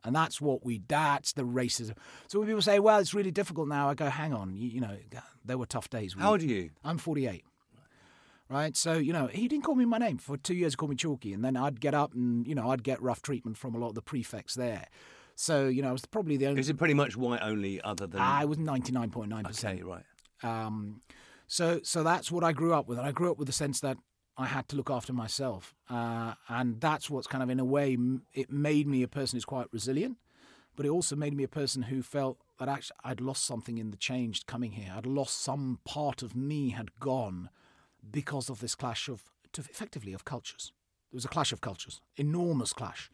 and 0.04 0.14
that's 0.14 0.40
what 0.40 0.64
we 0.64 0.82
that's 0.88 1.32
the 1.32 1.42
racism 1.42 1.94
so 2.28 2.38
when 2.38 2.49
people 2.49 2.62
say 2.62 2.78
well 2.78 2.99
it's 2.99 3.14
really 3.14 3.30
difficult 3.30 3.68
now 3.68 3.88
I 3.88 3.94
go 3.94 4.06
hang 4.06 4.32
on 4.32 4.56
you, 4.56 4.68
you 4.68 4.80
know 4.80 4.97
there 5.44 5.59
were 5.59 5.66
tough 5.66 5.90
days 5.90 6.14
How 6.18 6.32
old 6.32 6.40
are 6.42 6.44
you? 6.44 6.71
I'm 6.85 6.99
48 6.99 7.44
right 8.49 8.76
so 8.76 8.94
you 8.94 9.12
know 9.12 9.26
he 9.28 9.49
didn't 9.49 9.64
call 9.64 9.75
me 9.75 9.85
my 9.85 9.99
name 9.99 10.18
for 10.18 10.37
two 10.37 10.54
years 10.54 10.73
he 10.73 10.76
called 10.76 10.90
me 10.90 10.97
Chalky 10.97 11.32
and 11.32 11.44
then 11.44 11.56
I'd 11.56 11.80
get 11.80 11.94
up 11.94 12.14
and 12.14 12.47
you 12.47 12.54
know 12.54 12.71
I'd 12.71 12.82
get 12.82 13.00
rough 13.00 13.23
treatment 13.23 13.56
from 13.56 13.75
a 13.75 13.78
lot 13.78 13.88
of 13.88 13.94
the 13.94 14.02
prefects 14.02 14.54
there 14.54 14.87
so 15.35 15.68
you 15.68 15.82
know 15.82 15.88
I 15.88 15.92
was 15.92 16.04
probably 16.04 16.37
the 16.37 16.47
only 16.47 16.61
Is 16.61 16.68
it 16.68 16.76
pretty 16.76 16.94
much 16.94 17.16
white 17.16 17.40
only, 17.42 17.80
other 17.80 18.06
than? 18.06 18.21
I 18.21 18.44
was 18.44 18.59
99.9% 18.59 19.64
okay, 19.64 19.82
right. 19.82 20.04
um, 20.42 21.00
so 21.47 21.80
so 21.82 22.02
that's 22.02 22.30
what 22.30 22.44
I 22.44 22.52
grew 22.52 22.75
up 22.75 22.88
with. 22.88 22.99
And 22.99 23.06
I 23.06 23.12
grew 23.12 23.30
up 23.30 23.38
with 23.38 23.47
the 23.47 23.52
sense 23.52 23.80
that 23.80 23.97
I 24.36 24.46
had 24.46 24.68
to 24.68 24.76
look 24.76 24.90
after 24.90 25.12
myself, 25.12 25.74
uh, 25.90 26.34
and 26.48 26.80
that's 26.80 27.10
what's 27.10 27.26
kind 27.26 27.42
of 27.42 27.50
in 27.50 27.60
a 27.60 27.64
way 27.64 27.96
it 28.32 28.50
made 28.50 28.86
me 28.86 29.02
a 29.02 29.08
person 29.08 29.36
who's 29.36 29.44
quite 29.44 29.66
resilient, 29.72 30.16
but 30.74 30.86
it 30.86 30.88
also 30.88 31.14
made 31.16 31.34
me 31.34 31.44
a 31.44 31.48
person 31.48 31.82
who 31.82 32.02
felt 32.02 32.38
that 32.58 32.68
actually 32.68 32.96
I'd 33.04 33.20
lost 33.20 33.44
something 33.44 33.76
in 33.78 33.90
the 33.90 33.96
change 33.96 34.46
coming 34.46 34.72
here. 34.72 34.94
I'd 34.96 35.06
lost 35.06 35.42
some 35.42 35.80
part 35.84 36.22
of 36.22 36.34
me 36.34 36.70
had 36.70 36.98
gone 36.98 37.50
because 38.10 38.48
of 38.48 38.60
this 38.60 38.74
clash 38.74 39.08
of 39.08 39.22
effectively 39.58 40.12
of 40.12 40.24
cultures. 40.24 40.72
There 41.10 41.16
was 41.16 41.24
a 41.26 41.28
clash 41.28 41.52
of 41.52 41.60
cultures, 41.60 42.00
enormous 42.16 42.72
clash. 42.72 43.10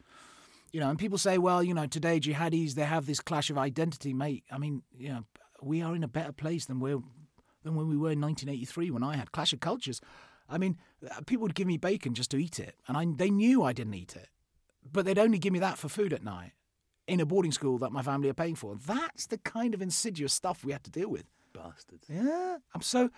You 0.72 0.80
know, 0.80 0.90
and 0.90 0.98
people 0.98 1.18
say, 1.18 1.38
well, 1.38 1.62
you 1.62 1.74
know, 1.74 1.86
today 1.86 2.20
jihadis 2.20 2.74
they 2.74 2.84
have 2.84 3.06
this 3.06 3.20
clash 3.20 3.50
of 3.50 3.58
identity, 3.58 4.12
mate. 4.12 4.44
I 4.52 4.58
mean, 4.58 4.82
you 4.96 5.08
know, 5.08 5.24
we 5.62 5.82
are 5.82 5.96
in 5.96 6.04
a 6.04 6.08
better 6.08 6.32
place 6.32 6.66
than 6.66 6.78
we're 6.78 7.00
than 7.64 7.74
when 7.74 7.88
we 7.88 7.96
were 7.96 8.12
in 8.12 8.20
1983 8.20 8.90
when 8.90 9.02
I 9.02 9.16
had 9.16 9.32
clash 9.32 9.52
of 9.52 9.60
cultures. 9.60 10.00
I 10.48 10.58
mean, 10.58 10.78
uh, 11.08 11.20
people 11.26 11.42
would 11.42 11.54
give 11.54 11.66
me 11.66 11.76
bacon 11.76 12.14
just 12.14 12.30
to 12.32 12.38
eat 12.38 12.58
it, 12.58 12.76
and 12.86 12.96
I, 12.96 13.06
they 13.16 13.30
knew 13.30 13.62
I 13.62 13.72
didn't 13.72 13.94
eat 13.94 14.16
it, 14.16 14.28
but 14.90 15.04
they'd 15.04 15.18
only 15.18 15.38
give 15.38 15.52
me 15.52 15.58
that 15.58 15.78
for 15.78 15.88
food 15.88 16.12
at 16.12 16.24
night 16.24 16.52
in 17.06 17.20
a 17.20 17.26
boarding 17.26 17.52
school 17.52 17.78
that 17.78 17.92
my 17.92 18.02
family 18.02 18.28
are 18.28 18.34
paying 18.34 18.54
for. 18.54 18.76
That's 18.76 19.26
the 19.26 19.38
kind 19.38 19.74
of 19.74 19.82
insidious 19.82 20.32
stuff 20.32 20.64
we 20.64 20.72
had 20.72 20.84
to 20.84 20.90
deal 20.90 21.08
with. 21.08 21.24
Bastards. 21.52 22.06
Yeah, 22.08 22.58
I'm 22.74 22.82
so 22.82 23.10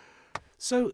so. 0.58 0.92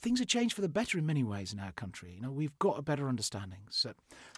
things 0.00 0.18
have 0.18 0.28
changed 0.28 0.54
for 0.54 0.60
the 0.60 0.68
better 0.68 0.98
in 0.98 1.06
many 1.06 1.24
ways 1.24 1.52
in 1.52 1.58
our 1.58 1.72
country. 1.72 2.12
You 2.14 2.20
know, 2.20 2.30
we've 2.30 2.56
got 2.58 2.78
a 2.78 2.82
better 2.82 3.08
understanding. 3.08 3.60
So, 3.70 3.94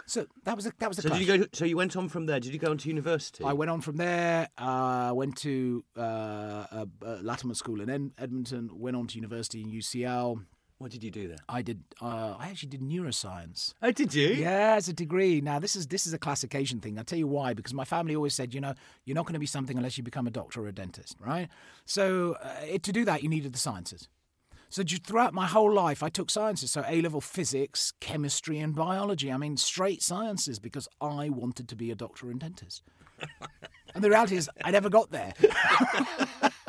so 0.06 0.26
that 0.44 0.54
was 0.54 0.66
a, 0.66 0.72
that 0.78 0.88
was 0.88 0.96
the. 0.96 1.02
So 1.02 1.08
clash. 1.08 1.20
did 1.20 1.28
you 1.28 1.38
go? 1.38 1.46
So 1.52 1.64
you 1.64 1.76
went 1.76 1.96
on 1.96 2.08
from 2.08 2.26
there. 2.26 2.38
Did 2.38 2.52
you 2.52 2.58
go 2.58 2.70
on 2.70 2.78
to 2.78 2.88
university? 2.88 3.44
I 3.44 3.52
went 3.52 3.70
on 3.70 3.80
from 3.80 3.96
there. 3.96 4.48
Uh, 4.56 5.10
went 5.14 5.36
to 5.38 5.84
uh, 5.96 6.00
uh, 6.00 6.86
uh, 7.04 7.18
Latymer 7.22 7.56
School 7.56 7.80
in 7.80 8.12
Edmonton. 8.16 8.70
Went 8.72 8.96
on 8.96 9.08
to 9.08 9.16
university 9.16 9.60
in 9.60 9.70
UCL. 9.70 10.40
What 10.78 10.90
did 10.90 11.02
you 11.02 11.10
do 11.10 11.28
there? 11.28 11.38
I 11.48 11.62
did. 11.62 11.84
Uh, 12.02 12.34
I 12.38 12.48
actually 12.48 12.68
did 12.68 12.82
neuroscience. 12.82 13.72
Oh, 13.82 13.90
did 13.90 14.14
you? 14.14 14.28
Yeah, 14.28 14.74
as 14.76 14.88
a 14.88 14.92
degree. 14.92 15.40
Now 15.40 15.58
this 15.58 15.74
is 15.74 15.86
this 15.86 16.06
is 16.06 16.12
a 16.12 16.18
classic 16.18 16.54
Asian 16.54 16.80
thing. 16.80 16.98
I'll 16.98 17.04
tell 17.04 17.18
you 17.18 17.26
why. 17.26 17.54
Because 17.54 17.72
my 17.72 17.84
family 17.86 18.14
always 18.14 18.34
said, 18.34 18.52
you 18.52 18.60
know, 18.60 18.74
you're 19.06 19.14
not 19.14 19.24
going 19.24 19.34
to 19.34 19.40
be 19.40 19.46
something 19.46 19.78
unless 19.78 19.96
you 19.96 20.04
become 20.04 20.26
a 20.26 20.30
doctor 20.30 20.62
or 20.62 20.66
a 20.66 20.72
dentist, 20.72 21.16
right? 21.18 21.48
So 21.86 22.36
uh, 22.42 22.56
it, 22.68 22.82
to 22.82 22.92
do 22.92 23.06
that, 23.06 23.22
you 23.22 23.30
needed 23.30 23.54
the 23.54 23.58
sciences. 23.58 24.08
So 24.68 24.82
throughout 24.82 25.32
my 25.32 25.46
whole 25.46 25.72
life, 25.72 26.02
I 26.02 26.10
took 26.10 26.28
sciences. 26.28 26.72
So 26.72 26.84
A 26.86 27.00
level 27.00 27.22
physics, 27.22 27.92
chemistry, 28.00 28.58
and 28.58 28.74
biology. 28.74 29.32
I 29.32 29.38
mean, 29.38 29.56
straight 29.56 30.02
sciences 30.02 30.58
because 30.58 30.88
I 31.00 31.30
wanted 31.30 31.68
to 31.68 31.76
be 31.76 31.90
a 31.90 31.94
doctor 31.94 32.30
and 32.30 32.38
dentist. 32.40 32.82
and 33.94 34.04
the 34.04 34.10
reality 34.10 34.36
is, 34.36 34.50
I 34.62 34.72
never 34.72 34.90
got 34.90 35.10
there. 35.10 35.32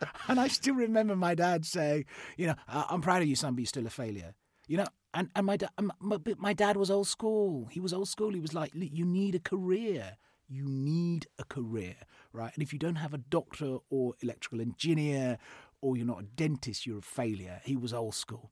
and 0.28 0.40
I 0.40 0.48
still 0.48 0.74
remember 0.74 1.16
my 1.16 1.34
dad 1.34 1.64
saying, 1.64 2.04
you 2.36 2.48
know, 2.48 2.54
"Uh, 2.68 2.84
I'm 2.88 3.00
proud 3.00 3.22
of 3.22 3.28
you, 3.28 3.36
son, 3.36 3.54
but 3.54 3.60
you're 3.60 3.66
still 3.66 3.86
a 3.86 3.90
failure. 3.90 4.34
You 4.68 4.78
know, 4.78 4.86
and, 5.14 5.30
and 5.34 5.46
my, 5.46 5.56
da- 5.56 5.68
um, 5.78 5.92
my, 6.00 6.18
my 6.38 6.52
dad 6.52 6.76
was 6.76 6.90
old 6.90 7.06
school. 7.06 7.68
He 7.70 7.80
was 7.80 7.92
old 7.92 8.08
school. 8.08 8.32
He 8.32 8.40
was 8.40 8.52
like, 8.52 8.72
you 8.74 9.04
need 9.04 9.34
a 9.34 9.38
career. 9.38 10.16
You 10.48 10.64
need 10.64 11.26
a 11.38 11.44
career, 11.44 11.96
right? 12.32 12.52
And 12.54 12.62
if 12.62 12.72
you 12.72 12.78
don't 12.78 12.96
have 12.96 13.14
a 13.14 13.18
doctor 13.18 13.78
or 13.90 14.14
electrical 14.20 14.60
engineer 14.60 15.38
or 15.80 15.96
you're 15.96 16.06
not 16.06 16.20
a 16.20 16.24
dentist, 16.24 16.86
you're 16.86 16.98
a 16.98 17.02
failure. 17.02 17.60
He 17.64 17.76
was 17.76 17.92
old 17.92 18.14
school. 18.14 18.50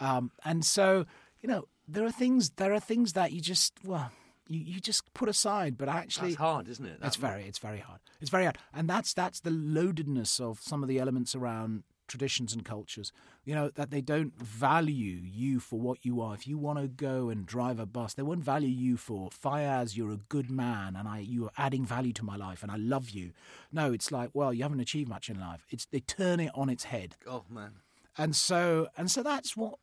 Um, 0.00 0.32
and 0.44 0.64
so, 0.64 1.06
you 1.40 1.48
know, 1.48 1.66
there 1.88 2.04
are 2.04 2.12
things, 2.12 2.50
there 2.50 2.72
are 2.74 2.80
things 2.80 3.14
that 3.14 3.32
you 3.32 3.40
just, 3.40 3.74
well, 3.84 4.10
you, 4.48 4.60
you 4.60 4.80
just 4.80 5.12
put 5.14 5.28
aside, 5.28 5.76
but 5.76 5.88
actually. 5.88 6.28
That's 6.30 6.40
hard, 6.40 6.68
isn't 6.68 6.86
it? 6.86 6.98
It's 7.02 7.16
very, 7.16 7.44
it's 7.44 7.58
very 7.58 7.80
hard. 7.80 8.00
It's 8.20 8.30
very 8.30 8.44
hard, 8.44 8.58
and 8.74 8.88
that's 8.88 9.12
that's 9.14 9.40
the 9.40 9.50
loadedness 9.50 10.40
of 10.40 10.60
some 10.60 10.82
of 10.82 10.88
the 10.88 10.98
elements 10.98 11.34
around 11.34 11.82
traditions 12.08 12.54
and 12.54 12.64
cultures. 12.64 13.10
You 13.44 13.54
know 13.56 13.70
that 13.74 13.90
they 13.90 14.00
don't 14.00 14.36
value 14.40 15.18
you 15.22 15.58
for 15.58 15.80
what 15.80 16.04
you 16.04 16.20
are. 16.20 16.34
If 16.34 16.46
you 16.46 16.56
want 16.58 16.78
to 16.78 16.86
go 16.86 17.28
and 17.30 17.44
drive 17.44 17.80
a 17.80 17.86
bus, 17.86 18.14
they 18.14 18.22
won't 18.22 18.44
value 18.44 18.68
you 18.68 18.96
for 18.96 19.30
Fiyaz. 19.30 19.96
You're 19.96 20.12
a 20.12 20.16
good 20.28 20.50
man, 20.50 20.94
and 20.96 21.08
I 21.08 21.18
you 21.20 21.46
are 21.46 21.52
adding 21.58 21.84
value 21.84 22.12
to 22.14 22.24
my 22.24 22.36
life, 22.36 22.62
and 22.62 22.70
I 22.70 22.76
love 22.76 23.10
you. 23.10 23.32
No, 23.72 23.92
it's 23.92 24.12
like, 24.12 24.30
well, 24.34 24.52
you 24.54 24.62
haven't 24.62 24.80
achieved 24.80 25.08
much 25.08 25.28
in 25.28 25.40
life. 25.40 25.64
It's 25.70 25.86
they 25.86 26.00
turn 26.00 26.38
it 26.40 26.52
on 26.54 26.68
its 26.68 26.84
head, 26.84 27.16
Oh 27.26 27.44
man. 27.50 27.72
and 28.16 28.36
so 28.36 28.88
and 28.96 29.10
so 29.10 29.22
that's 29.24 29.56
what 29.56 29.74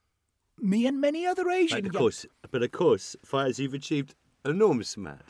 me 0.60 0.86
and 0.88 1.02
many 1.02 1.26
other 1.26 1.50
Asian. 1.50 1.82
But 1.82 1.88
of 1.88 1.94
course, 1.96 2.26
but 2.52 2.64
of 2.64 2.72
course, 2.72 3.16
Fiyaz, 3.26 3.60
you've 3.60 3.74
achieved 3.74 4.16
an 4.46 4.52
enormous 4.52 4.96
amount. 4.96 5.22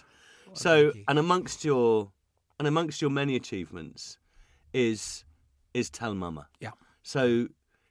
So, 0.54 0.92
and 1.08 1.18
amongst 1.18 1.66
your 1.66 2.12
and 2.60 2.68
amongst 2.68 3.02
your 3.02 3.10
many 3.10 3.36
achievements 3.36 4.18
is 4.74 5.26
is 5.74 5.90
Tell 5.90 6.14
MAMA. 6.14 6.48
Yeah. 6.60 6.72
So, 7.02 7.48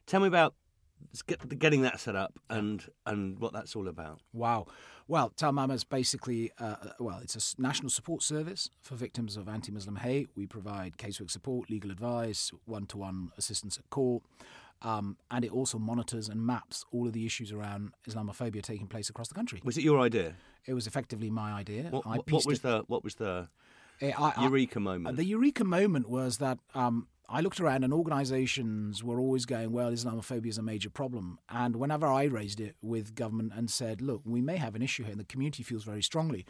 tell 0.06 0.20
me 0.20 0.28
about 0.28 0.54
getting 1.58 1.82
that 1.82 1.98
set 2.00 2.14
up 2.14 2.38
and 2.48 2.84
and 3.06 3.38
what 3.38 3.52
that's 3.52 3.74
all 3.74 3.88
about. 3.88 4.20
Wow. 4.32 4.66
Well, 5.08 5.30
Tell 5.36 5.52
MAMA 5.52 5.74
is 5.74 5.84
basically, 5.84 6.52
uh, 6.58 6.76
uh, 6.80 6.88
well, 7.00 7.18
it's 7.22 7.36
a 7.36 7.60
national 7.60 7.90
support 7.90 8.22
service 8.22 8.70
for 8.80 8.94
victims 8.94 9.36
of 9.36 9.48
anti 9.48 9.72
Muslim 9.72 9.96
hate. 9.96 10.30
We 10.36 10.46
provide 10.46 10.96
casework 10.96 11.30
support, 11.30 11.68
legal 11.68 11.90
advice, 11.90 12.52
one 12.64 12.86
to 12.86 12.96
one 12.96 13.32
assistance 13.36 13.76
at 13.78 13.90
court. 13.90 14.22
Um, 14.84 15.16
and 15.30 15.44
it 15.44 15.52
also 15.52 15.78
monitors 15.78 16.28
and 16.28 16.44
maps 16.44 16.84
all 16.92 17.06
of 17.06 17.12
the 17.12 17.24
issues 17.24 17.52
around 17.52 17.92
Islamophobia 18.08 18.62
taking 18.62 18.86
place 18.88 19.08
across 19.08 19.28
the 19.28 19.34
country. 19.34 19.60
Was 19.64 19.76
it 19.78 19.84
your 19.84 20.00
idea? 20.00 20.34
It 20.66 20.74
was 20.74 20.86
effectively 20.86 21.30
my 21.30 21.52
idea. 21.52 21.84
What, 21.90 22.06
I 22.06 22.16
what, 22.16 22.30
what 22.32 22.46
was 22.46 22.58
it- 22.58 22.62
the 22.62 22.84
what 22.88 23.04
was 23.04 23.14
the 23.16 23.48
Eh, 24.00 24.10
I- 24.18 24.32
I- 24.36 24.42
eureka 24.44 24.80
moment? 24.80 25.16
the 25.16 25.24
eureka 25.24 25.64
moment 25.64 26.08
was 26.08 26.38
that 26.38 26.58
um, 26.74 27.06
I 27.28 27.40
looked 27.40 27.60
around 27.60 27.84
and 27.84 27.92
organisations 27.92 29.02
were 29.04 29.20
always 29.20 29.44
going, 29.46 29.72
well, 29.72 29.90
Islamophobia 29.92 30.48
is 30.48 30.58
a 30.58 30.62
major 30.62 30.90
problem. 30.90 31.38
And 31.48 31.76
whenever 31.76 32.06
I 32.06 32.24
raised 32.24 32.60
it 32.60 32.74
with 32.82 33.14
government 33.14 33.52
and 33.54 33.70
said, 33.70 34.00
look, 34.02 34.22
we 34.24 34.40
may 34.40 34.56
have 34.56 34.74
an 34.74 34.82
issue 34.82 35.04
here 35.04 35.12
and 35.12 35.20
the 35.20 35.24
community 35.24 35.62
feels 35.62 35.84
very 35.84 36.02
strongly, 36.02 36.44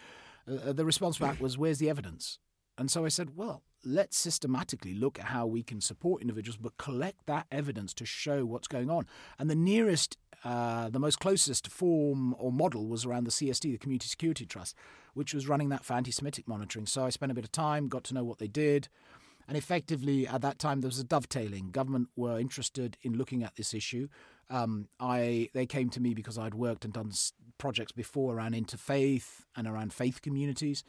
uh, 0.48 0.72
the 0.72 0.84
response 0.84 1.18
back 1.18 1.40
was, 1.40 1.58
where's 1.58 1.78
the 1.78 1.90
evidence? 1.90 2.38
And 2.78 2.90
so 2.90 3.04
I 3.04 3.08
said, 3.08 3.36
well, 3.36 3.62
let's 3.84 4.16
systematically 4.16 4.94
look 4.94 5.18
at 5.18 5.26
how 5.26 5.46
we 5.46 5.62
can 5.62 5.80
support 5.80 6.22
individuals, 6.22 6.56
but 6.56 6.76
collect 6.76 7.26
that 7.26 7.46
evidence 7.50 7.92
to 7.94 8.06
show 8.06 8.44
what's 8.44 8.68
going 8.68 8.90
on. 8.90 9.06
And 9.38 9.50
the 9.50 9.54
nearest, 9.54 10.16
uh, 10.44 10.88
the 10.90 10.98
most 10.98 11.18
closest 11.20 11.68
form 11.68 12.34
or 12.38 12.52
model 12.52 12.86
was 12.86 13.04
around 13.04 13.24
the 13.24 13.30
CST, 13.30 13.62
the 13.62 13.78
Community 13.78 14.08
Security 14.08 14.46
Trust, 14.46 14.76
which 15.14 15.34
was 15.34 15.48
running 15.48 15.68
that 15.70 15.84
for 15.84 15.94
anti 15.94 16.12
Semitic 16.12 16.48
monitoring. 16.48 16.86
So 16.86 17.04
I 17.04 17.10
spent 17.10 17.32
a 17.32 17.34
bit 17.34 17.44
of 17.44 17.52
time, 17.52 17.88
got 17.88 18.04
to 18.04 18.14
know 18.14 18.24
what 18.24 18.38
they 18.38 18.48
did. 18.48 18.88
And 19.48 19.56
effectively, 19.56 20.26
at 20.26 20.40
that 20.42 20.58
time, 20.58 20.80
there 20.80 20.88
was 20.88 21.00
a 21.00 21.04
dovetailing. 21.04 21.72
Government 21.72 22.08
were 22.16 22.38
interested 22.38 22.96
in 23.02 23.18
looking 23.18 23.42
at 23.42 23.56
this 23.56 23.74
issue. 23.74 24.08
Um, 24.50 24.88
I 25.00 25.48
they 25.54 25.66
came 25.66 25.88
to 25.90 26.00
me 26.00 26.14
because 26.14 26.38
I'd 26.38 26.54
worked 26.54 26.84
and 26.84 26.94
done 26.94 27.12
projects 27.58 27.92
before 27.92 28.34
around 28.34 28.54
interfaith 28.54 29.44
and 29.56 29.66
around 29.66 29.92
faith 29.92 30.22
communities, 30.22 30.84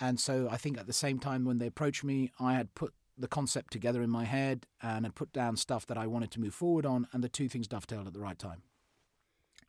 and 0.00 0.18
so 0.18 0.48
I 0.50 0.56
think 0.56 0.78
at 0.78 0.86
the 0.86 0.92
same 0.92 1.18
time 1.18 1.44
when 1.44 1.58
they 1.58 1.66
approached 1.66 2.04
me, 2.04 2.30
I 2.40 2.54
had 2.54 2.74
put 2.74 2.92
the 3.18 3.28
concept 3.28 3.72
together 3.72 4.02
in 4.02 4.10
my 4.10 4.24
head 4.24 4.66
and 4.82 5.04
had 5.04 5.14
put 5.14 5.32
down 5.32 5.56
stuff 5.56 5.86
that 5.86 5.98
I 5.98 6.06
wanted 6.06 6.30
to 6.32 6.40
move 6.40 6.54
forward 6.54 6.86
on, 6.86 7.06
and 7.12 7.22
the 7.22 7.28
two 7.28 7.48
things 7.48 7.68
dovetailed 7.68 8.06
at 8.06 8.14
the 8.14 8.20
right 8.20 8.38
time. 8.38 8.62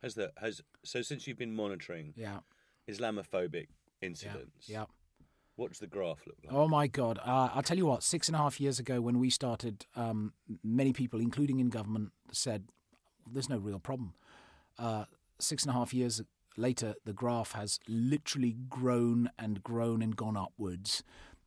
has 0.02 0.14
the 0.14 0.32
has 0.38 0.62
so 0.84 1.02
since 1.02 1.26
you've 1.26 1.38
been 1.38 1.54
monitoring 1.54 2.14
Yeah, 2.16 2.40
Islamophobic 2.88 3.66
yeah, 4.00 4.08
incidents, 4.08 4.68
yeah. 4.68 4.84
what's 5.56 5.78
the 5.78 5.86
graph 5.86 6.26
look 6.26 6.36
like? 6.44 6.54
Oh 6.54 6.68
my 6.68 6.86
God! 6.86 7.18
Uh, 7.18 7.50
I'll 7.54 7.62
tell 7.62 7.76
you 7.76 7.86
what. 7.86 8.02
Six 8.02 8.28
and 8.28 8.34
a 8.34 8.38
half 8.38 8.60
years 8.60 8.78
ago, 8.78 9.00
when 9.00 9.18
we 9.18 9.30
started, 9.30 9.86
um, 9.96 10.32
many 10.62 10.92
people, 10.92 11.20
including 11.20 11.60
in 11.60 11.68
government, 11.68 12.12
said 12.32 12.64
there's 13.30 13.48
no 13.48 13.58
real 13.58 13.78
problem. 13.78 14.14
Uh, 14.78 15.04
six 15.38 15.64
and 15.64 15.70
a 15.70 15.74
half 15.74 15.92
years 15.94 16.20
later, 16.56 16.94
the 17.04 17.12
graph 17.12 17.52
has 17.52 17.78
literally 17.88 18.56
grown 18.68 19.30
and 19.38 19.62
grown 19.62 20.02
and 20.02 20.16
gone 20.16 20.36
upwards. 20.36 21.02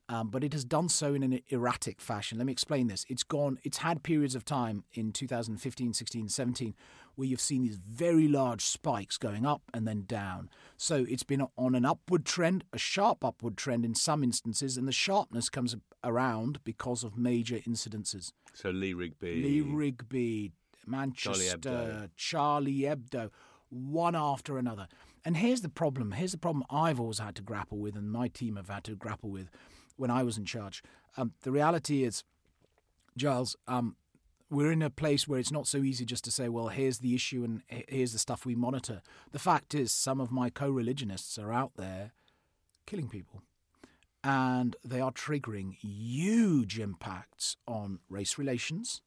Um, 0.10 0.30
but 0.30 0.42
it 0.42 0.54
has 0.54 0.64
done 0.64 0.88
so 0.88 1.14
in 1.14 1.22
an 1.22 1.42
erratic 1.50 2.00
fashion. 2.00 2.38
Let 2.38 2.48
me 2.48 2.54
explain 2.54 2.88
this. 2.88 3.06
It's 3.10 3.24
gone. 3.24 3.60
It's 3.64 3.80
had 3.80 4.04
periods 4.04 4.36
of 4.36 4.46
time 4.46 4.86
in 4.94 5.12
2015, 5.12 5.94
16, 5.94 6.30
17 6.30 6.74
where 7.18 7.28
you've 7.28 7.42
seen 7.42 7.64
these 7.64 7.78
very 7.78 8.28
large 8.28 8.64
spikes 8.64 9.18
going 9.18 9.46
up 9.46 9.64
and 9.74 9.88
then 9.88 10.04
down. 10.08 10.50
So 10.78 11.06
it's 11.10 11.24
been 11.24 11.48
on 11.58 11.74
an 11.74 11.84
upward 11.84 12.26
trend, 12.26 12.64
a 12.72 12.78
sharp 12.78 13.26
upward 13.26 13.58
trend 13.58 13.84
in 13.84 13.96
some 13.96 14.24
instances, 14.24 14.78
and 14.78 14.88
the 14.88 14.92
sharpness 14.92 15.50
comes 15.50 15.76
around 16.04 16.64
because 16.64 17.04
of 17.04 17.18
major 17.18 17.58
incidences. 17.58 18.34
So 18.54 18.70
Lee 18.70 18.94
Rigby, 18.94 19.42
Lee 19.42 19.62
Rigby, 19.62 20.52
Manchester, 20.86 22.10
Charlie 22.16 22.82
Hebdo, 22.82 23.32
one 23.70 24.16
after 24.16 24.58
another. 24.58 24.88
And 25.26 25.38
here's 25.38 25.62
the 25.62 25.70
problem. 25.70 26.14
Here's 26.14 26.32
the 26.32 26.38
problem 26.38 26.64
I've 26.70 27.00
always 27.00 27.20
had 27.20 27.36
to 27.36 27.42
grapple 27.42 27.80
with, 27.80 27.96
and 27.96 28.12
my 28.12 28.28
team 28.28 28.56
have 28.56 28.70
had 28.70 28.84
to 28.86 28.96
grapple 28.96 29.30
with 29.30 29.50
when 29.96 30.12
I 30.12 30.24
was 30.24 30.38
in 30.38 30.46
charge. 30.46 30.84
Um, 31.18 31.34
the 31.42 31.52
reality 31.52 32.04
is, 32.04 32.24
Giles, 33.18 33.56
um, 33.68 33.96
we're 34.50 34.72
in 34.72 34.82
a 34.82 34.90
place 34.90 35.28
where 35.28 35.40
it's 35.40 35.52
not 35.52 35.68
so 35.68 35.80
easy 35.80 36.06
just 36.06 36.24
to 36.26 36.32
say, 36.32 36.48
well, 36.48 36.70
here's 36.70 37.00
the 37.00 37.14
issue 37.14 37.44
and 37.44 37.62
here's 37.68 38.14
the 38.14 38.20
stuff 38.20 38.46
we 38.46 38.56
monitor. 38.56 39.02
The 39.32 39.40
fact 39.40 39.76
is, 39.76 39.92
some 39.92 40.22
of 40.22 40.32
my 40.32 40.50
co 40.50 40.70
religionists 40.70 41.38
are 41.38 41.52
out 41.52 41.74
there 41.76 42.12
killing 42.86 43.10
people. 43.10 43.42
And 44.24 44.76
they 44.84 45.00
are 45.00 45.12
triggering 45.12 45.74
huge 45.74 46.80
impacts 46.80 47.56
on 47.68 48.00
race 48.10 48.38
relations. 48.38 49.02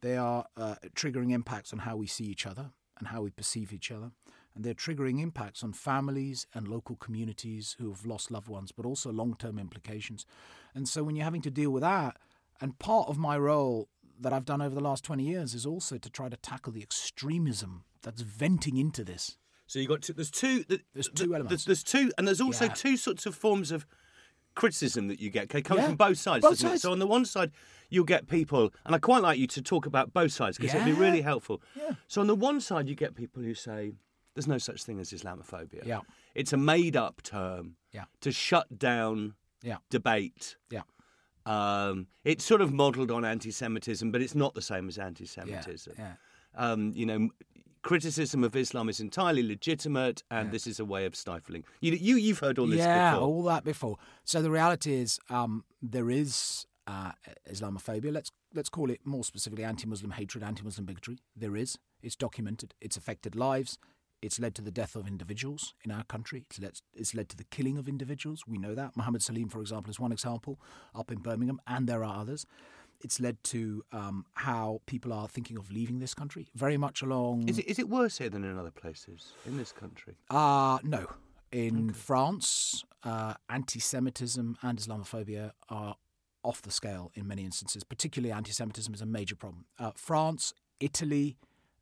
They 0.00 0.16
are 0.16 0.46
uh, 0.56 0.76
triggering 0.94 1.32
impacts 1.32 1.72
on 1.72 1.80
how 1.80 1.96
we 1.96 2.06
see 2.06 2.24
each 2.24 2.46
other 2.46 2.70
and 2.98 3.08
how 3.08 3.22
we 3.22 3.30
perceive 3.30 3.72
each 3.72 3.90
other. 3.90 4.12
And 4.54 4.64
they're 4.64 4.74
triggering 4.74 5.20
impacts 5.22 5.62
on 5.62 5.72
families 5.72 6.46
and 6.54 6.66
local 6.66 6.96
communities 6.96 7.76
who 7.78 7.88
have 7.90 8.04
lost 8.04 8.30
loved 8.30 8.48
ones, 8.48 8.72
but 8.72 8.84
also 8.86 9.12
long 9.12 9.36
term 9.36 9.58
implications. 9.58 10.26
And 10.74 10.88
so 10.88 11.04
when 11.04 11.14
you're 11.16 11.24
having 11.24 11.42
to 11.42 11.50
deal 11.50 11.70
with 11.70 11.82
that, 11.82 12.16
and 12.60 12.78
part 12.78 13.08
of 13.08 13.18
my 13.18 13.38
role 13.38 13.88
that 14.20 14.32
I've 14.32 14.44
done 14.44 14.60
over 14.60 14.74
the 14.74 14.80
last 14.80 15.04
20 15.04 15.22
years 15.22 15.54
is 15.54 15.64
also 15.64 15.96
to 15.96 16.10
try 16.10 16.28
to 16.28 16.36
tackle 16.36 16.72
the 16.72 16.82
extremism 16.82 17.84
that's 18.02 18.22
venting 18.22 18.76
into 18.76 19.04
this. 19.04 19.36
So 19.68 19.78
you 19.78 19.86
got 19.86 20.02
two, 20.02 20.12
there's 20.14 20.30
two 20.30 20.64
th- 20.64 20.80
There's 20.92 21.08
two 21.10 21.34
elements. 21.34 21.64
There's, 21.64 21.84
two, 21.84 22.10
and 22.18 22.26
there's 22.26 22.40
also 22.40 22.64
Yeah. 22.64 22.72
two 22.72 22.96
sorts 22.96 23.26
of 23.26 23.34
forms 23.36 23.70
of 23.70 23.86
criticism 24.58 25.08
that 25.08 25.20
you 25.20 25.30
get. 25.30 25.44
Okay, 25.44 25.62
coming 25.62 25.82
Yeah, 25.82 25.88
from 25.88 25.96
both 25.96 26.18
sides. 26.18 26.42
both 26.42 26.52
doesn't 26.60 26.74
it? 26.76 26.80
So 26.80 26.92
on 26.92 26.98
the 26.98 27.06
one 27.06 27.24
side, 27.24 27.50
you'll 27.90 28.04
get 28.04 28.28
people, 28.28 28.72
and 28.84 28.94
I 28.94 28.98
quite 28.98 29.22
like 29.22 29.38
you 29.38 29.46
to 29.46 29.62
talk 29.62 29.86
about 29.86 30.12
both 30.12 30.32
sides 30.32 30.58
because 30.58 30.74
it'd 30.74 30.84
be 30.86 30.92
really 30.92 31.22
helpful. 31.22 31.62
Yeah. 31.76 31.92
So 32.08 32.20
on 32.20 32.26
the 32.26 32.34
one 32.34 32.60
side, 32.60 32.88
you 32.88 32.94
get 32.94 33.14
people 33.14 33.42
who 33.42 33.54
say 33.54 33.92
there's 34.34 34.46
no 34.48 34.58
such 34.58 34.82
thing 34.84 35.00
as 35.00 35.10
Islamophobia. 35.12 35.84
Yeah. 35.86 36.00
It's 36.34 36.52
a 36.52 36.56
made-up 36.56 37.22
term 37.22 37.76
Yeah. 37.92 38.04
to 38.20 38.30
shut 38.32 38.78
down 38.78 39.34
Yeah. 39.62 39.78
debate. 39.90 40.56
Yeah. 40.70 40.82
Um, 41.46 42.08
it's 42.24 42.44
sort 42.44 42.60
of 42.60 42.72
modelled 42.72 43.10
on 43.10 43.24
anti-Semitism, 43.24 44.12
but 44.12 44.20
it's 44.20 44.34
not 44.34 44.54
the 44.54 44.62
same 44.62 44.88
as 44.88 44.98
anti-Semitism. 44.98 45.94
Yeah. 45.98 46.14
um, 46.54 46.92
you 46.94 47.06
know, 47.06 47.28
criticism 47.82 48.44
of 48.44 48.54
Islam 48.56 48.88
is 48.88 49.00
entirely 49.00 49.42
legitimate, 49.42 50.22
and 50.30 50.50
this 50.50 50.66
is 50.66 50.80
a 50.80 50.84
way 50.84 51.04
of 51.06 51.14
stifling. 51.14 51.64
You, 51.80 51.92
you 51.92 52.16
you've 52.16 52.38
heard 52.38 52.58
all 52.58 52.66
this 52.66 52.78
yeah, 52.78 53.12
before. 53.12 53.26
all 53.26 53.42
that 53.44 53.64
before. 53.64 53.96
So 54.24 54.42
the 54.42 54.50
reality 54.50 54.94
is, 54.94 55.18
um, 55.30 55.64
there 55.82 56.10
is 56.10 56.66
uh, 56.86 57.12
Islamophobia. 57.50 58.12
Let's 58.12 58.30
let's 58.54 58.68
call 58.68 58.90
it 58.90 59.00
more 59.04 59.24
specifically 59.24 59.64
anti-Muslim 59.64 60.12
hatred, 60.12 60.42
anti-Muslim 60.44 60.86
bigotry. 60.86 61.18
There 61.36 61.56
is. 61.56 61.78
It's 62.02 62.16
documented. 62.16 62.74
It's 62.80 62.96
affected 62.96 63.34
lives. 63.34 63.78
It's 64.20 64.40
led 64.40 64.54
to 64.56 64.62
the 64.62 64.72
death 64.72 64.96
of 64.96 65.06
individuals 65.06 65.74
in 65.84 65.92
our 65.92 66.02
country. 66.04 66.44
It's 66.50 66.58
led, 66.58 66.80
it's 66.92 67.14
led 67.14 67.28
to 67.28 67.36
the 67.36 67.44
killing 67.44 67.78
of 67.78 67.88
individuals. 67.88 68.42
We 68.48 68.58
know 68.58 68.74
that. 68.74 68.96
Mohammed 68.96 69.20
Saleem, 69.20 69.50
for 69.50 69.60
example, 69.60 69.90
is 69.90 70.00
one 70.00 70.10
example 70.10 70.58
up 70.92 71.12
in 71.12 71.18
Birmingham, 71.18 71.60
and 71.66 71.88
there 71.88 72.02
are 72.02 72.20
others. 72.20 72.44
It's 73.00 73.20
led 73.20 73.42
to 73.44 73.84
um, 73.92 74.26
how 74.34 74.80
people 74.86 75.12
are 75.12 75.28
thinking 75.28 75.56
of 75.56 75.70
leaving 75.70 75.98
this 76.00 76.14
country, 76.14 76.48
very 76.54 76.76
much 76.76 77.02
along. 77.02 77.48
Is 77.48 77.58
it 77.58 77.66
is 77.66 77.78
it 77.78 77.88
worse 77.88 78.18
here 78.18 78.28
than 78.28 78.44
in 78.44 78.58
other 78.58 78.70
places 78.70 79.32
in 79.46 79.56
this 79.56 79.72
country? 79.72 80.16
Uh, 80.30 80.78
no. 80.82 81.06
In 81.50 81.92
France, 81.94 82.84
uh, 83.04 83.34
anti 83.48 83.80
Semitism 83.80 84.58
and 84.62 84.78
Islamophobia 84.78 85.52
are 85.70 85.96
off 86.42 86.60
the 86.62 86.70
scale 86.70 87.10
in 87.14 87.26
many 87.26 87.44
instances. 87.44 87.84
Particularly, 87.84 88.32
anti 88.32 88.52
Semitism 88.52 88.92
is 88.92 89.00
a 89.00 89.06
major 89.06 89.36
problem. 89.36 89.64
Uh, 89.78 89.92
France, 89.94 90.52
Italy, 90.80 91.38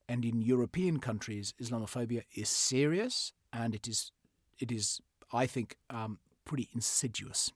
and 0.08 0.24
in 0.24 0.40
European 0.40 1.00
countries, 1.00 1.52
Islamophobia 1.60 2.22
is 2.34 2.48
serious 2.48 3.32
and 3.52 3.74
it 3.74 3.88
is, 3.88 4.12
it 4.60 4.70
is 4.70 5.00
I 5.32 5.46
think, 5.46 5.76
um, 5.90 6.18
pretty 6.44 6.68
insidious. 6.74 7.52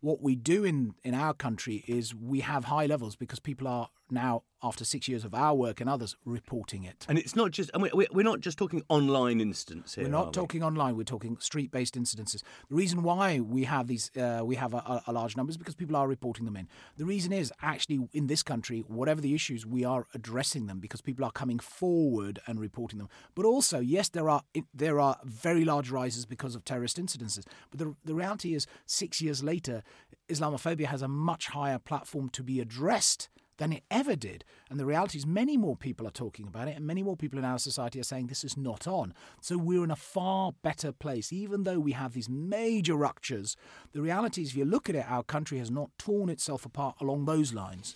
What 0.00 0.22
we 0.22 0.36
do 0.36 0.64
in, 0.64 0.94
in 1.02 1.14
our 1.14 1.34
country 1.34 1.84
is 1.88 2.14
we 2.14 2.40
have 2.40 2.66
high 2.66 2.86
levels 2.86 3.16
because 3.16 3.40
people 3.40 3.66
are 3.66 3.88
now, 4.10 4.42
after 4.62 4.84
six 4.84 5.06
years 5.06 5.24
of 5.24 5.34
our 5.34 5.54
work 5.54 5.80
and 5.80 5.88
others, 5.88 6.16
reporting 6.24 6.82
it. 6.82 7.06
And 7.08 7.16
it's 7.18 7.36
not 7.36 7.52
just. 7.52 7.70
I 7.74 7.78
mean, 7.78 7.92
we- 7.94 8.08
we're 8.12 8.24
not 8.24 8.40
just 8.40 8.58
talking 8.58 8.82
online 8.88 9.40
incidents 9.40 9.94
here. 9.94 10.04
We're 10.04 10.10
not 10.10 10.26
we? 10.28 10.32
talking 10.32 10.62
online. 10.64 10.96
We're 10.96 11.04
talking 11.04 11.36
street-based 11.38 11.94
incidences. 11.94 12.42
The 12.68 12.74
reason 12.74 13.02
why 13.02 13.38
we 13.40 13.64
have 13.64 13.86
these, 13.86 14.10
uh, 14.16 14.42
we 14.44 14.56
have 14.56 14.74
a, 14.74 14.78
a- 14.78 15.02
a 15.08 15.12
large 15.12 15.36
number 15.36 15.50
is 15.50 15.56
because 15.56 15.76
people 15.76 15.94
are 15.94 16.08
reporting 16.08 16.44
them 16.44 16.56
in. 16.56 16.66
The 16.96 17.04
reason 17.04 17.32
is 17.32 17.52
actually 17.62 18.08
in 18.12 18.26
this 18.26 18.42
country, 18.42 18.80
whatever 18.88 19.20
the 19.20 19.34
issues, 19.34 19.64
we 19.64 19.84
are 19.84 20.06
addressing 20.12 20.66
them 20.66 20.80
because 20.80 21.00
people 21.02 21.24
are 21.24 21.30
coming 21.32 21.60
forward 21.60 22.40
and 22.46 22.58
reporting 22.58 22.98
them. 22.98 23.08
But 23.36 23.44
also, 23.44 23.78
yes, 23.78 24.08
there 24.08 24.28
are 24.28 24.42
there 24.74 24.98
are 24.98 25.18
very 25.24 25.64
large 25.64 25.90
rises 25.90 26.26
because 26.26 26.56
of 26.56 26.64
terrorist 26.64 26.98
incidences. 26.98 27.44
But 27.70 27.78
the 27.78 27.94
the 28.04 28.14
reality 28.14 28.54
is, 28.54 28.66
six 28.86 29.20
years 29.20 29.42
later, 29.44 29.84
Islamophobia 30.28 30.86
has 30.86 31.02
a 31.02 31.08
much 31.08 31.46
higher 31.48 31.78
platform 31.78 32.28
to 32.30 32.42
be 32.42 32.60
addressed 32.60 33.28
than 33.58 33.72
it 33.72 33.84
ever 33.90 34.16
did. 34.16 34.44
And 34.70 34.80
the 34.80 34.86
reality 34.86 35.18
is, 35.18 35.26
many 35.26 35.56
more 35.56 35.76
people 35.76 36.06
are 36.06 36.12
talking 36.12 36.46
about 36.46 36.68
it, 36.68 36.76
and 36.76 36.86
many 36.86 37.02
more 37.02 37.16
people 37.16 37.38
in 37.38 37.44
our 37.44 37.58
society 37.58 38.00
are 38.00 38.04
saying 38.04 38.28
this 38.28 38.44
is 38.44 38.56
not 38.56 38.86
on. 38.88 39.12
So 39.40 39.58
we're 39.58 39.84
in 39.84 39.90
a 39.90 39.96
far 39.96 40.52
better 40.62 40.90
place. 40.90 41.32
Even 41.32 41.64
though 41.64 41.78
we 41.78 41.92
have 41.92 42.14
these 42.14 42.28
major 42.28 42.94
ruptures, 42.94 43.56
the 43.92 44.00
reality 44.00 44.42
is, 44.42 44.50
if 44.50 44.56
you 44.56 44.64
look 44.64 44.88
at 44.88 44.96
it, 44.96 45.04
our 45.08 45.22
country 45.22 45.58
has 45.58 45.70
not 45.70 45.90
torn 45.98 46.28
itself 46.30 46.64
apart 46.64 46.96
along 47.00 47.26
those 47.26 47.52
lines. 47.52 47.94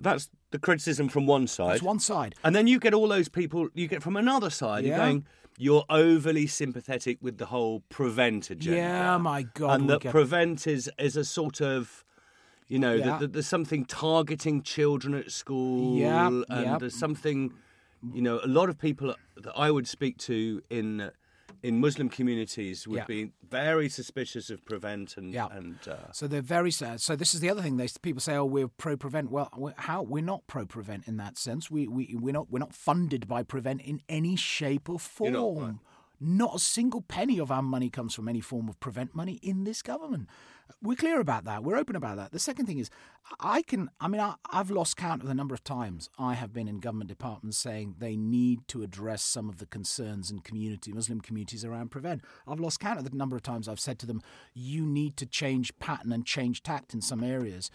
That's 0.00 0.28
the 0.50 0.58
criticism 0.58 1.08
from 1.08 1.26
one 1.26 1.46
side. 1.46 1.74
That's 1.74 1.82
one 1.82 2.00
side. 2.00 2.34
And 2.42 2.56
then 2.56 2.66
you 2.66 2.80
get 2.80 2.92
all 2.92 3.06
those 3.06 3.28
people 3.28 3.68
you 3.74 3.86
get 3.86 4.02
from 4.02 4.16
another 4.16 4.50
side. 4.50 4.84
You're 4.84 4.96
Yeah. 4.96 5.06
going, 5.06 5.26
you're 5.58 5.84
overly 5.88 6.46
sympathetic 6.48 7.18
with 7.20 7.38
the 7.38 7.46
whole 7.46 7.80
prevent 7.88 8.50
agenda. 8.50 8.78
Yeah, 8.80 9.18
my 9.18 9.42
God. 9.42 9.80
And 9.80 9.90
that 9.90 10.00
prevent 10.00 10.66
is, 10.66 10.90
is 10.98 11.16
a 11.16 11.24
sort 11.24 11.60
of, 11.60 12.04
you 12.68 12.78
know, 12.78 12.94
Yeah. 12.94 13.04
that, 13.06 13.20
that 13.20 13.32
there's 13.32 13.46
something 13.46 13.84
targeting 13.84 14.62
children 14.62 15.14
at 15.14 15.30
school. 15.30 15.96
Yeah, 15.98 16.26
And 16.26 16.44
yeah. 16.50 16.78
there's 16.78 16.98
something, 16.98 17.52
you 18.12 18.22
know, 18.22 18.40
a 18.42 18.48
lot 18.48 18.68
of 18.68 18.78
people 18.78 19.14
that 19.36 19.52
I 19.56 19.70
would 19.70 19.86
speak 19.88 20.18
to 20.18 20.62
in 20.70 21.10
in 21.62 21.78
Muslim 21.78 22.08
communities 22.08 22.88
would 22.88 22.96
Yeah. 22.96 23.04
be 23.04 23.30
very 23.48 23.88
suspicious 23.88 24.50
of 24.50 24.64
prevent 24.64 25.16
and, 25.16 25.32
Yeah. 25.32 25.46
and 25.52 25.76
uh, 25.86 26.10
So 26.10 26.26
they're 26.26 26.40
very 26.42 26.72
sad. 26.72 27.00
So 27.00 27.14
this 27.14 27.34
is 27.34 27.40
the 27.40 27.48
other 27.50 27.62
thing. 27.62 27.76
They 27.76 27.86
people 28.00 28.20
say, 28.20 28.34
"Oh, 28.34 28.44
we're 28.44 28.66
pro 28.66 28.96
prevent." 28.96 29.30
Well, 29.30 29.48
we're, 29.56 29.74
how 29.76 30.02
we're 30.02 30.24
not 30.24 30.44
pro 30.48 30.66
prevent 30.66 31.06
in 31.06 31.18
that 31.18 31.38
sense. 31.38 31.70
We 31.70 31.86
we 31.86 32.16
we're 32.18 32.32
not 32.32 32.50
we're 32.50 32.58
not 32.58 32.74
funded 32.74 33.28
by 33.28 33.44
prevent 33.44 33.80
in 33.82 34.00
any 34.08 34.34
shape 34.34 34.88
or 34.88 34.98
form. 34.98 35.34
Not, 35.34 35.56
right. 35.56 35.74
Not 36.20 36.56
a 36.56 36.58
single 36.58 37.02
penny 37.02 37.38
of 37.38 37.50
our 37.52 37.62
money 37.62 37.90
comes 37.90 38.14
from 38.14 38.28
any 38.28 38.40
form 38.40 38.68
of 38.68 38.80
prevent 38.80 39.14
money 39.14 39.38
in 39.42 39.62
this 39.64 39.82
government. 39.82 40.28
We're 40.82 40.96
clear 40.96 41.20
about 41.20 41.44
that. 41.44 41.62
We're 41.62 41.76
open 41.76 41.94
about 41.94 42.16
that. 42.16 42.32
The 42.32 42.38
second 42.38 42.66
thing 42.66 42.78
is, 42.78 42.90
I 43.38 43.62
can. 43.62 43.90
I 44.00 44.08
mean, 44.08 44.20
I, 44.20 44.34
I've 44.50 44.70
lost 44.70 44.96
count 44.96 45.22
of 45.22 45.28
the 45.28 45.34
number 45.34 45.54
of 45.54 45.62
times 45.62 46.10
I 46.18 46.34
have 46.34 46.52
been 46.52 46.66
in 46.66 46.80
government 46.80 47.08
departments 47.08 47.58
saying 47.58 47.96
they 47.98 48.16
need 48.16 48.66
to 48.68 48.82
address 48.82 49.22
some 49.22 49.48
of 49.48 49.58
the 49.58 49.66
concerns 49.66 50.30
in 50.30 50.40
community 50.40 50.92
Muslim 50.92 51.20
communities 51.20 51.64
around 51.64 51.90
prevent. 51.90 52.22
I've 52.48 52.60
lost 52.60 52.80
count 52.80 52.98
of 52.98 53.08
the 53.08 53.16
number 53.16 53.36
of 53.36 53.42
times 53.42 53.68
I've 53.68 53.80
said 53.80 53.98
to 54.00 54.06
them, 54.06 54.22
"You 54.54 54.84
need 54.84 55.16
to 55.18 55.26
change 55.26 55.78
pattern 55.78 56.12
and 56.12 56.26
change 56.26 56.62
tact 56.62 56.94
in 56.94 57.00
some 57.00 57.22
areas." 57.22 57.70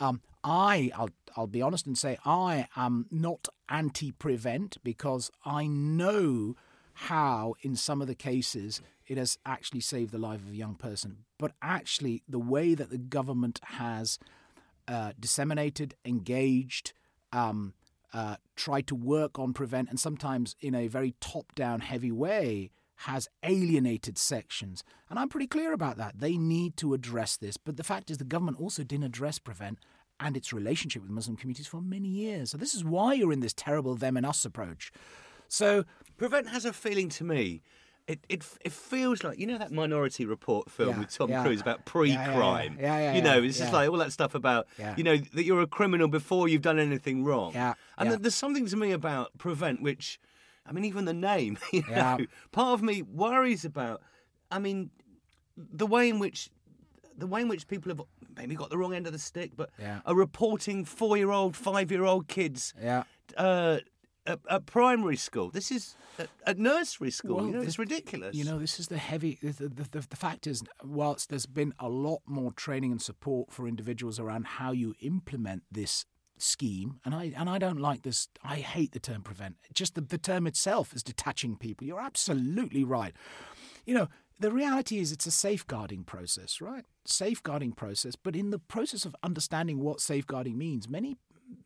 Um, 0.00 0.20
I, 0.44 0.90
I'll, 0.96 1.10
I'll 1.36 1.46
be 1.46 1.62
honest 1.62 1.86
and 1.86 1.96
say 1.96 2.18
I 2.24 2.66
am 2.76 3.06
not 3.10 3.48
anti-prevent 3.68 4.78
because 4.82 5.30
I 5.44 5.66
know 5.66 6.56
how, 6.94 7.54
in 7.62 7.76
some 7.76 8.00
of 8.00 8.08
the 8.08 8.14
cases, 8.14 8.80
it 9.06 9.18
has 9.18 9.38
actually 9.44 9.80
saved 9.80 10.12
the 10.12 10.18
life 10.18 10.40
of 10.40 10.50
a 10.50 10.56
young 10.56 10.74
person. 10.74 11.24
But 11.38 11.52
actually, 11.60 12.22
the 12.28 12.38
way 12.38 12.74
that 12.74 12.90
the 12.90 12.98
government 12.98 13.60
has 13.64 14.18
uh, 14.88 15.12
disseminated, 15.18 15.94
engaged, 16.04 16.92
um, 17.32 17.74
uh, 18.12 18.36
tried 18.56 18.86
to 18.88 18.94
work 18.94 19.38
on 19.38 19.52
prevent, 19.52 19.88
and 19.88 19.98
sometimes 19.98 20.54
in 20.60 20.74
a 20.74 20.88
very 20.88 21.14
top-down, 21.20 21.80
heavy 21.80 22.12
way, 22.12 22.70
has 22.96 23.28
alienated 23.42 24.16
sections. 24.16 24.84
And 25.10 25.18
I'm 25.18 25.28
pretty 25.28 25.46
clear 25.48 25.72
about 25.72 25.96
that. 25.96 26.20
They 26.20 26.36
need 26.36 26.76
to 26.76 26.94
address 26.94 27.36
this. 27.36 27.56
But 27.56 27.76
the 27.76 27.84
fact 27.84 28.10
is, 28.10 28.18
the 28.18 28.24
government 28.24 28.60
also 28.60 28.84
didn't 28.84 29.06
address 29.06 29.38
prevent 29.38 29.78
and 30.20 30.36
its 30.36 30.52
relationship 30.52 31.02
with 31.02 31.10
Muslim 31.10 31.36
communities 31.36 31.66
for 31.66 31.80
many 31.80 32.08
years. 32.08 32.50
So 32.50 32.58
this 32.58 32.74
is 32.74 32.84
why 32.84 33.14
you're 33.14 33.32
in 33.32 33.40
this 33.40 33.54
terrible 33.54 33.96
them 33.96 34.16
and 34.16 34.24
us 34.24 34.44
approach. 34.44 34.92
So 35.48 35.84
Prevent 36.16 36.48
has 36.48 36.64
a 36.64 36.72
feeling 36.72 37.08
to 37.10 37.24
me. 37.24 37.62
It, 38.08 38.18
it 38.28 38.44
it 38.64 38.72
feels 38.72 39.22
like 39.22 39.38
you 39.38 39.46
know 39.46 39.58
that 39.58 39.70
Minority 39.70 40.26
Report 40.26 40.68
film 40.68 40.90
Yeah, 40.90 40.98
with 40.98 41.14
Tom 41.14 41.30
yeah. 41.30 41.42
Cruise 41.42 41.60
about 41.60 41.84
pre-crime. 41.84 42.76
Yeah, 42.80 42.98
yeah, 42.98 43.02
yeah, 43.02 43.14
you 43.14 43.22
know, 43.22 43.40
it's 43.42 43.58
just 43.58 43.72
like 43.72 43.88
all 43.88 43.98
that 43.98 44.10
stuff 44.12 44.34
about 44.34 44.66
you 44.96 45.04
know 45.04 45.16
that 45.16 45.44
you're 45.44 45.62
a 45.62 45.68
criminal 45.68 46.08
before 46.08 46.48
you've 46.48 46.62
done 46.62 46.80
anything 46.80 47.22
wrong. 47.24 47.52
Yeah, 47.54 47.74
and 47.96 48.10
there's 48.10 48.34
something 48.34 48.66
to 48.66 48.76
me 48.76 48.90
about 48.90 49.38
Prevent 49.38 49.80
which, 49.82 50.18
I 50.66 50.72
mean, 50.72 50.84
even 50.84 51.04
the 51.04 51.14
name. 51.14 51.58
You 51.72 51.82
know, 51.82 51.88
Yeah. 51.90 52.16
part 52.50 52.74
of 52.74 52.82
me 52.82 53.02
worries 53.02 53.64
about. 53.64 54.02
I 54.50 54.58
mean, 54.58 54.90
the 55.56 55.86
way 55.86 56.08
in 56.08 56.18
which 56.18 56.50
the 57.16 57.26
way 57.28 57.42
in 57.42 57.48
which 57.48 57.68
people 57.68 57.90
have 57.90 58.00
maybe 58.36 58.54
got 58.54 58.70
the 58.70 58.78
wrong 58.78 58.94
end 58.94 59.06
of 59.06 59.12
the 59.12 59.18
stick, 59.18 59.52
but 59.56 59.70
Yeah. 59.78 60.00
are 60.04 60.14
reporting 60.14 60.84
four-year-old, 60.84 61.54
five-year-old 61.56 62.26
kids 62.26 62.74
yeah. 62.82 63.04
uh, 63.36 63.78
at, 64.26 64.40
at 64.48 64.66
primary 64.66 65.16
school. 65.16 65.50
This 65.50 65.70
is 65.70 65.96
at, 66.18 66.28
at 66.46 66.58
nursery 66.58 67.10
school. 67.10 67.36
Well, 67.36 67.46
you 67.46 67.52
know, 67.52 67.60
it's 67.60 67.78
ridiculous. 67.78 68.36
You 68.36 68.44
know, 68.44 68.58
this 68.58 68.78
is 68.78 68.88
the 68.88 68.98
heavy. 68.98 69.38
The, 69.42 69.68
the, 69.68 69.88
the, 69.90 70.06
the 70.08 70.16
fact 70.16 70.46
is, 70.46 70.62
whilst 70.84 71.30
there's 71.30 71.46
been 71.46 71.74
a 71.78 71.88
lot 71.88 72.20
more 72.26 72.52
training 72.52 72.92
and 72.92 73.02
support 73.02 73.52
for 73.52 73.66
individuals 73.66 74.18
around 74.18 74.46
how 74.46 74.72
you 74.72 74.94
implement 75.00 75.62
this 75.70 76.04
scheme, 76.38 76.98
and 77.04 77.14
I 77.14 77.32
and 77.36 77.48
I 77.48 77.58
don't 77.58 77.80
like 77.80 78.02
this. 78.02 78.28
I 78.44 78.56
hate 78.56 78.92
the 78.92 79.00
term 79.00 79.22
prevent. 79.22 79.56
Just 79.72 79.94
the, 79.94 80.00
the 80.00 80.18
term 80.18 80.46
itself 80.46 80.94
is 80.94 81.02
detaching 81.02 81.56
people. 81.56 81.86
You're 81.86 82.00
absolutely 82.00 82.84
right. 82.84 83.14
You 83.84 83.94
know, 83.94 84.08
the 84.38 84.52
reality 84.52 84.98
is 84.98 85.12
it's 85.12 85.26
a 85.26 85.30
safeguarding 85.30 86.04
process, 86.04 86.60
right? 86.60 86.84
Safeguarding 87.04 87.72
process, 87.72 88.16
but 88.16 88.36
in 88.36 88.50
the 88.50 88.58
process 88.58 89.04
of 89.04 89.16
understanding 89.22 89.80
what 89.80 90.00
safeguarding 90.00 90.56
means, 90.56 90.88
many 90.88 91.16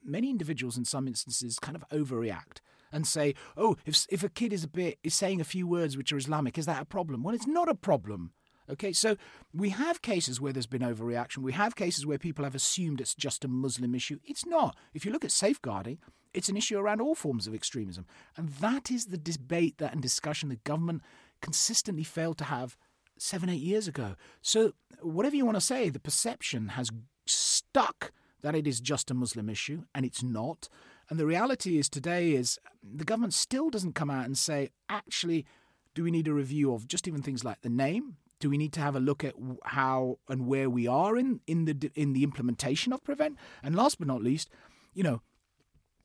many 0.04 0.30
individuals 0.30 0.76
in 0.76 0.84
some 0.84 1.06
instances 1.06 1.58
kind 1.58 1.76
of 1.76 1.88
overreact 1.90 2.58
and 2.92 3.06
say, 3.06 3.34
"Oh, 3.56 3.76
if 3.84 4.06
if 4.08 4.22
a 4.22 4.28
kid 4.28 4.52
is 4.52 4.64
a 4.64 4.68
bit 4.68 4.98
is 5.02 5.14
saying 5.14 5.40
a 5.40 5.44
few 5.44 5.66
words 5.66 5.96
which 5.96 6.12
are 6.12 6.18
Islamic, 6.18 6.58
is 6.58 6.66
that 6.66 6.82
a 6.82 6.86
problem?" 6.86 7.22
Well, 7.22 7.34
it's 7.34 7.46
not 7.46 7.68
a 7.68 7.74
problem. 7.74 8.32
Okay, 8.68 8.92
so 8.92 9.16
we 9.54 9.70
have 9.70 10.02
cases 10.02 10.40
where 10.40 10.52
there's 10.52 10.66
been 10.66 10.82
overreaction. 10.82 11.38
We 11.38 11.52
have 11.52 11.76
cases 11.76 12.04
where 12.04 12.18
people 12.18 12.44
have 12.44 12.54
assumed 12.54 13.00
it's 13.00 13.14
just 13.14 13.44
a 13.44 13.48
Muslim 13.48 13.94
issue. 13.94 14.18
It's 14.24 14.44
not. 14.44 14.76
If 14.92 15.04
you 15.04 15.12
look 15.12 15.24
at 15.24 15.30
safeguarding, 15.30 15.98
it's 16.34 16.48
an 16.48 16.56
issue 16.56 16.76
around 16.76 17.00
all 17.00 17.14
forms 17.14 17.46
of 17.46 17.54
extremism, 17.54 18.06
and 18.36 18.48
that 18.48 18.90
is 18.90 19.06
the 19.06 19.18
debate 19.18 19.78
that 19.78 19.92
and 19.92 20.02
discussion 20.02 20.48
the 20.48 20.56
government 20.56 21.02
consistently 21.40 22.02
failed 22.02 22.38
to 22.38 22.44
have 22.44 22.76
seven, 23.18 23.48
eight 23.48 23.62
years 23.62 23.88
ago. 23.88 24.16
So, 24.42 24.72
whatever 25.00 25.36
you 25.36 25.46
want 25.46 25.56
to 25.56 25.60
say, 25.60 25.88
the 25.88 26.00
perception 26.00 26.68
has 26.70 26.90
stuck 27.26 28.12
that 28.42 28.54
it 28.54 28.66
is 28.66 28.80
just 28.80 29.10
a 29.10 29.14
Muslim 29.14 29.48
issue, 29.48 29.84
and 29.94 30.04
it's 30.04 30.22
not. 30.22 30.68
And 31.08 31.18
the 31.18 31.26
reality 31.26 31.78
is 31.78 31.88
today 31.88 32.32
is 32.32 32.58
the 32.82 33.04
government 33.04 33.34
still 33.34 33.70
doesn't 33.70 33.94
come 33.94 34.10
out 34.10 34.26
and 34.26 34.36
say, 34.36 34.70
actually, 34.88 35.46
do 35.94 36.02
we 36.02 36.10
need 36.10 36.28
a 36.28 36.32
review 36.32 36.74
of 36.74 36.88
just 36.88 37.08
even 37.08 37.22
things 37.22 37.44
like 37.44 37.62
the 37.62 37.68
name? 37.68 38.16
Do 38.38 38.50
we 38.50 38.58
need 38.58 38.72
to 38.74 38.80
have 38.80 38.94
a 38.94 39.00
look 39.00 39.24
at 39.24 39.34
how 39.64 40.18
and 40.28 40.46
where 40.46 40.68
we 40.68 40.86
are 40.86 41.16
in, 41.16 41.40
in 41.46 41.64
the 41.64 41.90
in 41.94 42.12
the 42.12 42.22
implementation 42.22 42.92
of 42.92 43.02
prevent? 43.02 43.38
And 43.62 43.74
last 43.74 43.98
but 43.98 44.06
not 44.06 44.22
least, 44.22 44.50
you 44.92 45.02
know, 45.02 45.22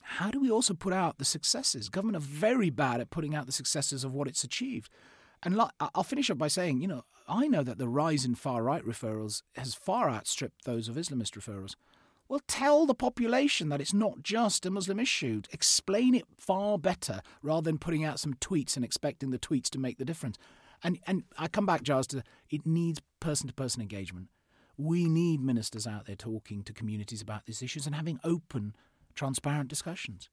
how 0.03 0.31
do 0.31 0.39
we 0.39 0.49
also 0.49 0.73
put 0.73 0.93
out 0.93 1.17
the 1.17 1.25
successes? 1.25 1.89
Government 1.89 2.17
are 2.17 2.27
very 2.27 2.69
bad 2.69 3.01
at 3.01 3.09
putting 3.09 3.35
out 3.35 3.47
the 3.47 3.51
successes 3.51 4.03
of 4.03 4.13
what 4.13 4.27
it's 4.27 4.43
achieved. 4.43 4.89
And 5.43 5.59
I'll 5.79 6.03
finish 6.03 6.29
up 6.29 6.37
by 6.37 6.47
saying, 6.47 6.81
you 6.81 6.87
know, 6.87 7.03
I 7.27 7.47
know 7.47 7.63
that 7.63 7.77
the 7.77 7.89
rise 7.89 8.25
in 8.25 8.35
far 8.35 8.63
right 8.63 8.85
referrals 8.85 9.41
has 9.55 9.73
far 9.73 10.09
outstripped 10.09 10.65
those 10.65 10.87
of 10.87 10.95
Islamist 10.95 11.31
referrals. 11.31 11.75
Well, 12.31 12.39
tell 12.47 12.85
the 12.85 12.95
population 12.95 13.67
that 13.67 13.81
it's 13.81 13.93
not 13.93 14.23
just 14.23 14.65
a 14.65 14.71
Muslim 14.71 15.01
issue. 15.01 15.41
Explain 15.51 16.15
it 16.15 16.23
far 16.37 16.79
better 16.79 17.19
rather 17.43 17.63
than 17.63 17.77
putting 17.77 18.05
out 18.05 18.21
some 18.21 18.35
tweets 18.35 18.77
and 18.77 18.85
expecting 18.85 19.31
the 19.31 19.37
tweets 19.37 19.69
to 19.71 19.77
make 19.77 19.97
the 19.97 20.05
difference. 20.05 20.37
And 20.81 20.99
and 21.05 21.23
I 21.37 21.49
come 21.49 21.65
back, 21.65 21.83
Giles, 21.83 22.07
to 22.07 22.23
it 22.49 22.65
needs 22.65 23.01
person 23.19 23.47
to 23.49 23.53
person 23.53 23.81
engagement. 23.81 24.29
We 24.77 25.09
need 25.09 25.41
ministers 25.41 25.85
out 25.85 26.05
there 26.05 26.15
talking 26.15 26.63
to 26.63 26.71
communities 26.71 27.21
about 27.21 27.47
these 27.47 27.61
issues 27.61 27.85
and 27.85 27.95
having 27.95 28.17
open, 28.23 28.77
transparent 29.13 29.67
discussions. 29.67 30.29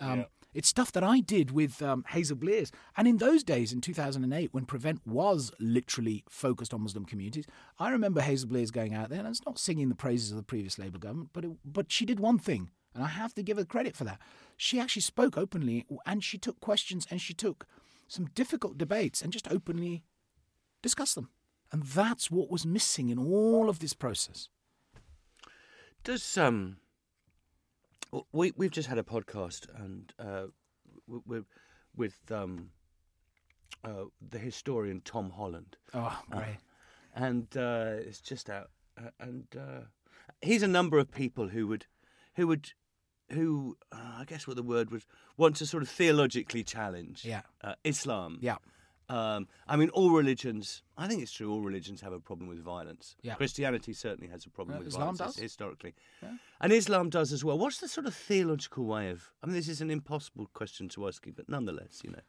Um, 0.00 0.20
yeah. 0.20 0.24
It's 0.54 0.68
stuff 0.68 0.92
that 0.92 1.02
I 1.02 1.18
did 1.18 1.50
with 1.50 1.82
um, 1.82 2.04
Hazel 2.08 2.36
Blears. 2.36 2.70
And 2.96 3.08
in 3.08 3.16
those 3.16 3.42
days, 3.42 3.72
in 3.72 3.80
2008, 3.80 4.54
when 4.54 4.66
Prevent 4.66 5.04
was 5.04 5.50
literally 5.58 6.22
focused 6.28 6.72
on 6.72 6.82
Muslim 6.82 7.04
communities, 7.04 7.44
I 7.78 7.90
remember 7.90 8.20
Hazel 8.20 8.48
Blears 8.48 8.70
going 8.70 8.94
out 8.94 9.10
there, 9.10 9.18
and 9.18 9.28
it's 9.28 9.44
not 9.44 9.58
singing 9.58 9.88
the 9.88 9.96
praises 9.96 10.30
of 10.30 10.36
the 10.36 10.44
previous 10.44 10.78
Labour 10.78 10.98
government, 10.98 11.30
but, 11.32 11.44
it, 11.44 11.50
but 11.64 11.90
she 11.90 12.06
did 12.06 12.20
one 12.20 12.38
thing, 12.38 12.70
and 12.94 13.02
I 13.02 13.08
have 13.08 13.34
to 13.34 13.42
give 13.42 13.56
her 13.56 13.64
credit 13.64 13.96
for 13.96 14.04
that. 14.04 14.20
She 14.56 14.78
actually 14.78 15.02
spoke 15.02 15.36
openly, 15.36 15.86
and 16.06 16.22
she 16.22 16.38
took 16.38 16.60
questions, 16.60 17.04
and 17.10 17.20
she 17.20 17.34
took 17.34 17.66
some 18.06 18.26
difficult 18.36 18.78
debates, 18.78 19.22
and 19.22 19.32
just 19.32 19.50
openly 19.50 20.04
discussed 20.82 21.16
them. 21.16 21.30
And 21.72 21.82
that's 21.82 22.30
what 22.30 22.50
was 22.50 22.64
missing 22.64 23.08
in 23.08 23.18
all 23.18 23.68
of 23.68 23.80
this 23.80 23.94
process. 23.94 24.48
Does 26.04 26.38
um 26.38 26.76
we 28.32 28.52
we've 28.56 28.70
just 28.70 28.88
had 28.88 28.98
a 28.98 29.02
podcast 29.02 29.66
and 29.74 30.12
uh, 30.18 30.46
with 31.06 31.44
with 31.96 32.14
um, 32.30 32.70
uh, 33.84 34.04
the 34.30 34.38
historian 34.38 35.00
Tom 35.04 35.30
Holland. 35.30 35.76
Oh, 35.92 36.00
uh, 36.00 36.36
great! 36.36 36.56
Uh, 37.16 37.24
and 37.24 37.56
uh, 37.56 37.94
it's 37.98 38.20
just 38.20 38.50
out, 38.50 38.70
uh, 38.98 39.10
and 39.20 39.46
he's 40.42 40.62
a 40.62 40.68
number 40.68 40.98
of 40.98 41.10
people 41.10 41.48
who 41.48 41.66
would, 41.68 41.86
who 42.34 42.46
would, 42.48 42.72
who 43.30 43.76
I 43.92 44.24
guess 44.26 44.46
what 44.46 44.56
the 44.56 44.62
word 44.62 44.90
was 44.90 45.06
want 45.36 45.56
to 45.56 45.66
sort 45.66 45.82
of 45.82 45.88
theologically 45.88 46.64
challenge 46.64 47.24
yeah. 47.24 47.42
Islam. 47.84 48.38
Yeah. 48.40 48.56
Um, 49.08 49.48
I 49.68 49.76
mean, 49.76 49.90
all 49.90 50.10
religions. 50.10 50.82
I 50.96 51.06
think 51.06 51.22
it's 51.22 51.32
true. 51.32 51.52
All 51.52 51.60
religions 51.60 52.00
have 52.00 52.12
a 52.12 52.20
problem 52.20 52.48
with 52.48 52.62
violence. 52.62 53.16
Yeah. 53.22 53.34
Christianity 53.34 53.92
certainly 53.92 54.30
has 54.30 54.46
a 54.46 54.50
problem 54.50 54.76
uh, 54.76 54.78
with 54.80 54.88
Islam 54.88 55.16
violence 55.16 55.18
does? 55.18 55.36
historically, 55.36 55.94
yeah. 56.22 56.30
and 56.60 56.72
Islam 56.72 57.10
does 57.10 57.32
as 57.32 57.44
well. 57.44 57.58
What's 57.58 57.78
the 57.78 57.88
sort 57.88 58.06
of 58.06 58.14
theological 58.14 58.84
way 58.84 59.10
of? 59.10 59.30
I 59.42 59.46
mean, 59.46 59.56
this 59.56 59.68
is 59.68 59.80
an 59.80 59.90
impossible 59.90 60.48
question 60.54 60.88
to 60.90 61.06
ask 61.06 61.26
you, 61.26 61.32
but 61.32 61.48
nonetheless, 61.48 62.00
you 62.02 62.12
know, 62.12 62.20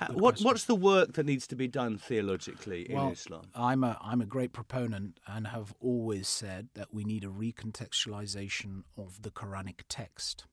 uh, 0.00 0.06
what 0.12 0.40
what's 0.40 0.64
the 0.64 0.74
work 0.74 1.12
that 1.12 1.26
needs 1.26 1.46
to 1.46 1.56
be 1.56 1.68
done 1.68 1.96
theologically 1.96 2.86
well, 2.90 3.06
in 3.06 3.12
Islam? 3.12 3.42
I'm 3.54 3.84
a 3.84 3.98
I'm 4.02 4.20
a 4.20 4.26
great 4.26 4.52
proponent 4.52 5.20
and 5.26 5.46
have 5.48 5.74
always 5.80 6.28
said 6.28 6.68
that 6.74 6.92
we 6.92 7.04
need 7.04 7.24
a 7.24 7.28
recontextualization 7.28 8.82
of 8.96 9.22
the 9.22 9.30
Quranic 9.30 9.82
text. 9.88 10.44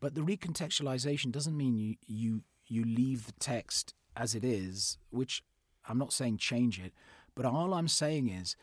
But 0.00 0.14
the 0.14 0.22
recontextualization 0.22 1.30
doesn't 1.30 1.56
mean 1.56 1.76
you 1.76 1.96
you 2.06 2.42
you 2.66 2.84
leave 2.84 3.26
the 3.26 3.32
text 3.32 3.94
as 4.16 4.34
it 4.34 4.44
is, 4.44 4.98
which 5.10 5.42
I'm 5.88 5.98
not 5.98 6.12
saying 6.12 6.38
change 6.38 6.80
it, 6.80 6.92
but 7.34 7.44
all 7.44 7.74
I'm 7.74 7.88
saying 7.88 8.28
is, 8.28 8.56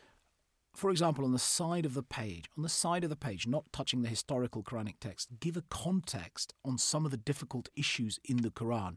for 0.74 0.90
example, 0.90 1.24
on 1.24 1.32
the 1.32 1.38
side 1.38 1.84
of 1.84 1.94
the 1.94 2.02
page, 2.02 2.48
on 2.56 2.62
the 2.62 2.68
side 2.68 3.04
of 3.04 3.10
the 3.10 3.16
page, 3.16 3.46
not 3.46 3.72
touching 3.72 4.02
the 4.02 4.08
historical 4.08 4.62
Quranic 4.62 4.96
text, 5.00 5.28
give 5.40 5.56
a 5.56 5.64
context 5.68 6.54
on 6.64 6.78
some 6.78 7.04
of 7.04 7.10
the 7.10 7.18
difficult 7.18 7.68
issues 7.76 8.18
in 8.24 8.38
the 8.38 8.50
Quran. 8.50 8.96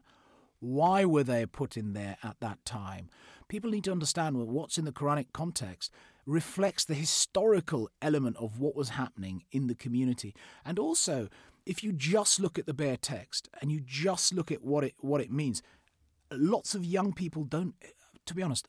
Why 0.58 1.04
were 1.04 1.22
they 1.22 1.44
put 1.44 1.76
in 1.76 1.92
there 1.92 2.16
at 2.22 2.40
that 2.40 2.64
time? 2.64 3.10
People 3.48 3.70
need 3.70 3.84
to 3.84 3.92
understand 3.92 4.36
well, 4.36 4.46
what's 4.46 4.78
in 4.78 4.86
the 4.86 4.92
Quranic 4.92 5.26
context 5.32 5.92
reflects 6.24 6.84
the 6.84 6.94
historical 6.94 7.88
element 8.02 8.36
of 8.38 8.58
what 8.58 8.74
was 8.74 8.90
happening 8.90 9.44
in 9.52 9.66
the 9.66 9.74
community. 9.74 10.34
And 10.64 10.78
also, 10.78 11.28
if 11.66 11.84
you 11.84 11.92
just 11.92 12.40
look 12.40 12.58
at 12.58 12.66
the 12.66 12.74
bare 12.74 12.96
text 12.96 13.48
and 13.60 13.70
you 13.70 13.80
just 13.80 14.32
look 14.32 14.50
at 14.50 14.62
what 14.62 14.84
it 14.84 14.94
what 14.98 15.20
it 15.20 15.30
means, 15.30 15.62
lots 16.30 16.74
of 16.74 16.84
young 16.84 17.12
people 17.12 17.44
don't, 17.44 17.74
to 18.26 18.34
be 18.34 18.42
honest, 18.42 18.68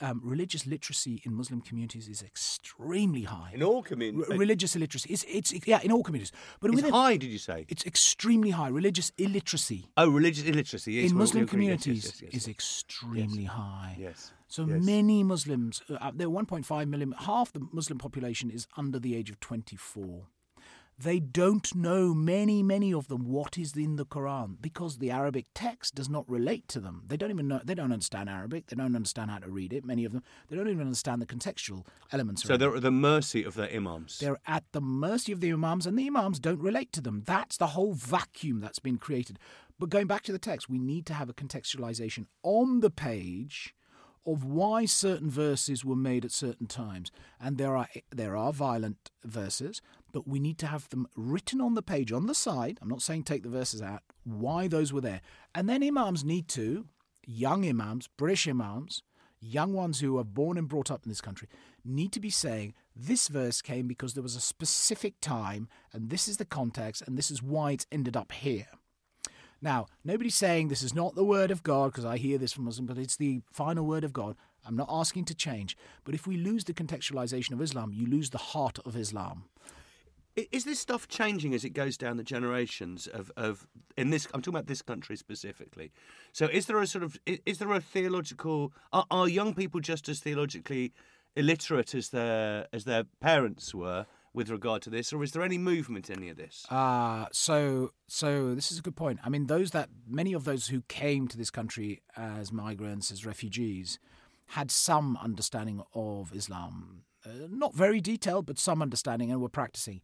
um, 0.00 0.20
religious 0.24 0.66
literacy 0.66 1.22
in 1.24 1.34
Muslim 1.34 1.60
communities 1.60 2.08
is 2.08 2.22
extremely 2.22 3.22
high. 3.22 3.52
In 3.54 3.62
all 3.62 3.82
communities, 3.82 4.26
R- 4.30 4.36
religious 4.36 4.76
illiteracy. 4.76 5.12
It's, 5.12 5.24
it's 5.24 5.66
yeah, 5.66 5.80
in 5.82 5.92
all 5.92 6.02
communities. 6.02 6.32
But 6.60 6.72
it's 6.72 6.88
high. 6.88 7.16
Did 7.16 7.30
you 7.30 7.38
say? 7.38 7.64
It's 7.68 7.86
extremely 7.86 8.50
high. 8.50 8.68
Religious 8.68 9.12
illiteracy. 9.18 9.88
Oh, 9.96 10.08
religious 10.08 10.44
illiteracy 10.44 10.94
yes, 10.94 11.10
in 11.10 11.16
well, 11.16 11.22
Muslim 11.24 11.46
communities 11.46 12.04
yes, 12.04 12.22
yes, 12.22 12.34
is 12.34 12.48
extremely 12.48 13.44
high. 13.44 13.96
Yes. 13.98 14.32
So 14.48 14.64
many 14.66 15.22
Muslims. 15.22 15.82
Uh, 15.88 16.10
there 16.14 16.26
are 16.26 16.30
1.5 16.30 16.88
million. 16.88 17.14
Half 17.18 17.52
the 17.52 17.66
Muslim 17.72 17.98
population 17.98 18.50
is 18.50 18.66
under 18.76 18.98
the 18.98 19.14
age 19.14 19.30
of 19.30 19.40
24. 19.40 20.26
They 21.00 21.20
don't 21.20 21.72
know, 21.76 22.12
many, 22.12 22.60
many 22.60 22.92
of 22.92 23.06
them, 23.06 23.24
what 23.24 23.56
is 23.56 23.76
in 23.76 23.94
the 23.94 24.04
Quran 24.04 24.56
because 24.60 24.98
the 24.98 25.12
Arabic 25.12 25.46
text 25.54 25.94
does 25.94 26.08
not 26.08 26.28
relate 26.28 26.66
to 26.68 26.80
them. 26.80 27.04
They 27.06 27.16
don't 27.16 27.30
even 27.30 27.46
know, 27.46 27.60
they 27.64 27.76
don't 27.76 27.92
understand 27.92 28.28
Arabic, 28.28 28.66
they 28.66 28.74
don't 28.74 28.96
understand 28.96 29.30
how 29.30 29.38
to 29.38 29.48
read 29.48 29.72
it, 29.72 29.84
many 29.84 30.04
of 30.04 30.12
them. 30.12 30.24
They 30.48 30.56
don't 30.56 30.68
even 30.68 30.80
understand 30.80 31.22
the 31.22 31.26
contextual 31.26 31.86
elements. 32.10 32.42
So 32.42 32.56
they're 32.56 32.74
at 32.74 32.82
the 32.82 32.90
mercy 32.90 33.44
of 33.44 33.54
their 33.54 33.70
imams. 33.72 34.18
They're 34.18 34.40
at 34.46 34.64
the 34.72 34.80
mercy 34.80 35.30
of 35.30 35.40
the 35.40 35.52
imams, 35.52 35.86
and 35.86 35.96
the 35.96 36.08
imams 36.08 36.40
don't 36.40 36.60
relate 36.60 36.90
to 36.94 37.00
them. 37.00 37.22
That's 37.24 37.56
the 37.56 37.68
whole 37.68 37.92
vacuum 37.92 38.58
that's 38.60 38.80
been 38.80 38.98
created. 38.98 39.38
But 39.78 39.90
going 39.90 40.08
back 40.08 40.24
to 40.24 40.32
the 40.32 40.38
text, 40.38 40.68
we 40.68 40.80
need 40.80 41.06
to 41.06 41.14
have 41.14 41.28
a 41.28 41.34
contextualization 41.34 42.26
on 42.42 42.80
the 42.80 42.90
page 42.90 43.72
of 44.26 44.44
why 44.44 44.84
certain 44.84 45.30
verses 45.30 45.84
were 45.84 45.96
made 45.96 46.24
at 46.24 46.32
certain 46.32 46.66
times. 46.66 47.10
And 47.40 47.56
there 47.56 47.76
are 47.76 47.88
there 48.10 48.36
are 48.36 48.52
violent 48.52 49.10
verses, 49.24 49.80
but 50.12 50.26
we 50.26 50.38
need 50.38 50.58
to 50.58 50.66
have 50.66 50.88
them 50.88 51.06
written 51.16 51.60
on 51.60 51.74
the 51.74 51.82
page 51.82 52.12
on 52.12 52.26
the 52.26 52.34
side. 52.34 52.78
I'm 52.80 52.88
not 52.88 53.02
saying 53.02 53.24
take 53.24 53.42
the 53.42 53.48
verses 53.48 53.82
out, 53.82 54.02
why 54.24 54.68
those 54.68 54.92
were 54.92 55.00
there. 55.00 55.20
And 55.54 55.68
then 55.68 55.82
imams 55.82 56.24
need 56.24 56.48
to, 56.48 56.86
young 57.24 57.68
imams, 57.68 58.08
British 58.08 58.48
imams, 58.48 59.02
young 59.40 59.72
ones 59.72 60.00
who 60.00 60.18
are 60.18 60.24
born 60.24 60.58
and 60.58 60.68
brought 60.68 60.90
up 60.90 61.04
in 61.04 61.08
this 61.08 61.20
country, 61.20 61.48
need 61.84 62.12
to 62.12 62.20
be 62.20 62.30
saying 62.30 62.74
this 62.96 63.28
verse 63.28 63.62
came 63.62 63.86
because 63.86 64.14
there 64.14 64.22
was 64.22 64.36
a 64.36 64.40
specific 64.40 65.20
time, 65.20 65.68
and 65.92 66.10
this 66.10 66.26
is 66.26 66.38
the 66.38 66.44
context, 66.44 67.02
and 67.06 67.16
this 67.16 67.30
is 67.30 67.42
why 67.42 67.72
it's 67.72 67.86
ended 67.92 68.16
up 68.16 68.32
here. 68.32 68.66
Now, 69.60 69.86
nobody's 70.04 70.36
saying 70.36 70.68
this 70.68 70.82
is 70.82 70.94
not 70.94 71.14
the 71.14 71.24
word 71.24 71.50
of 71.50 71.62
God, 71.62 71.92
because 71.92 72.04
I 72.04 72.16
hear 72.16 72.38
this 72.38 72.52
from 72.52 72.64
Muslims, 72.64 72.88
but 72.88 72.98
it's 72.98 73.16
the 73.16 73.42
final 73.52 73.84
word 73.84 74.04
of 74.04 74.12
God. 74.12 74.36
I'm 74.64 74.76
not 74.76 74.88
asking 74.90 75.24
to 75.26 75.34
change. 75.34 75.76
But 76.04 76.14
if 76.14 76.26
we 76.26 76.36
lose 76.36 76.64
the 76.64 76.74
contextualization 76.74 77.52
of 77.52 77.62
Islam, 77.62 77.92
you 77.92 78.06
lose 78.06 78.30
the 78.30 78.38
heart 78.38 78.78
of 78.84 78.96
Islam. 78.96 79.44
Is 80.52 80.64
this 80.64 80.78
stuff 80.78 81.08
changing 81.08 81.54
as 81.54 81.64
it 81.64 81.70
goes 81.70 81.96
down 81.96 82.16
the 82.16 82.22
generations 82.22 83.06
of, 83.06 83.32
of 83.36 83.66
in 83.96 84.10
this? 84.10 84.26
I'm 84.32 84.40
talking 84.40 84.54
about 84.54 84.66
this 84.66 84.82
country 84.82 85.16
specifically. 85.16 85.92
So, 86.32 86.46
is 86.46 86.66
there 86.66 86.80
a 86.80 86.86
sort 86.86 87.04
of 87.04 87.18
is 87.26 87.58
there 87.58 87.72
a 87.72 87.80
theological? 87.80 88.72
Are, 88.92 89.06
are 89.10 89.28
young 89.28 89.54
people 89.54 89.80
just 89.80 90.08
as 90.08 90.20
theologically 90.20 90.92
illiterate 91.36 91.94
as 91.94 92.10
their 92.10 92.66
as 92.72 92.84
their 92.84 93.04
parents 93.20 93.74
were? 93.74 94.06
with 94.34 94.50
regard 94.50 94.82
to 94.82 94.90
this, 94.90 95.12
or 95.12 95.22
is 95.24 95.32
there 95.32 95.42
any 95.42 95.58
movement 95.58 96.10
in 96.10 96.18
any 96.18 96.28
of 96.28 96.36
this? 96.36 96.64
Uh, 96.70 97.26
so 97.32 97.90
so 98.06 98.54
this 98.54 98.70
is 98.70 98.78
a 98.78 98.82
good 98.82 98.94
point. 98.94 99.18
I 99.24 99.28
mean, 99.30 99.46
those 99.46 99.72
that 99.72 99.88
many 100.06 100.32
of 100.32 100.44
those 100.44 100.68
who 100.68 100.82
came 100.82 101.26
to 101.28 101.36
this 101.36 101.50
country 101.50 102.02
as 102.16 102.52
migrants, 102.52 103.10
as 103.10 103.26
refugees, 103.26 103.98
had 104.48 104.70
some 104.70 105.18
understanding 105.20 105.82
of 105.94 106.32
Islam, 106.34 107.02
uh, 107.26 107.48
not 107.50 107.74
very 107.74 108.00
detailed, 108.00 108.46
but 108.46 108.58
some 108.58 108.80
understanding, 108.80 109.32
and 109.32 109.40
were 109.40 109.48
practicing. 109.48 110.00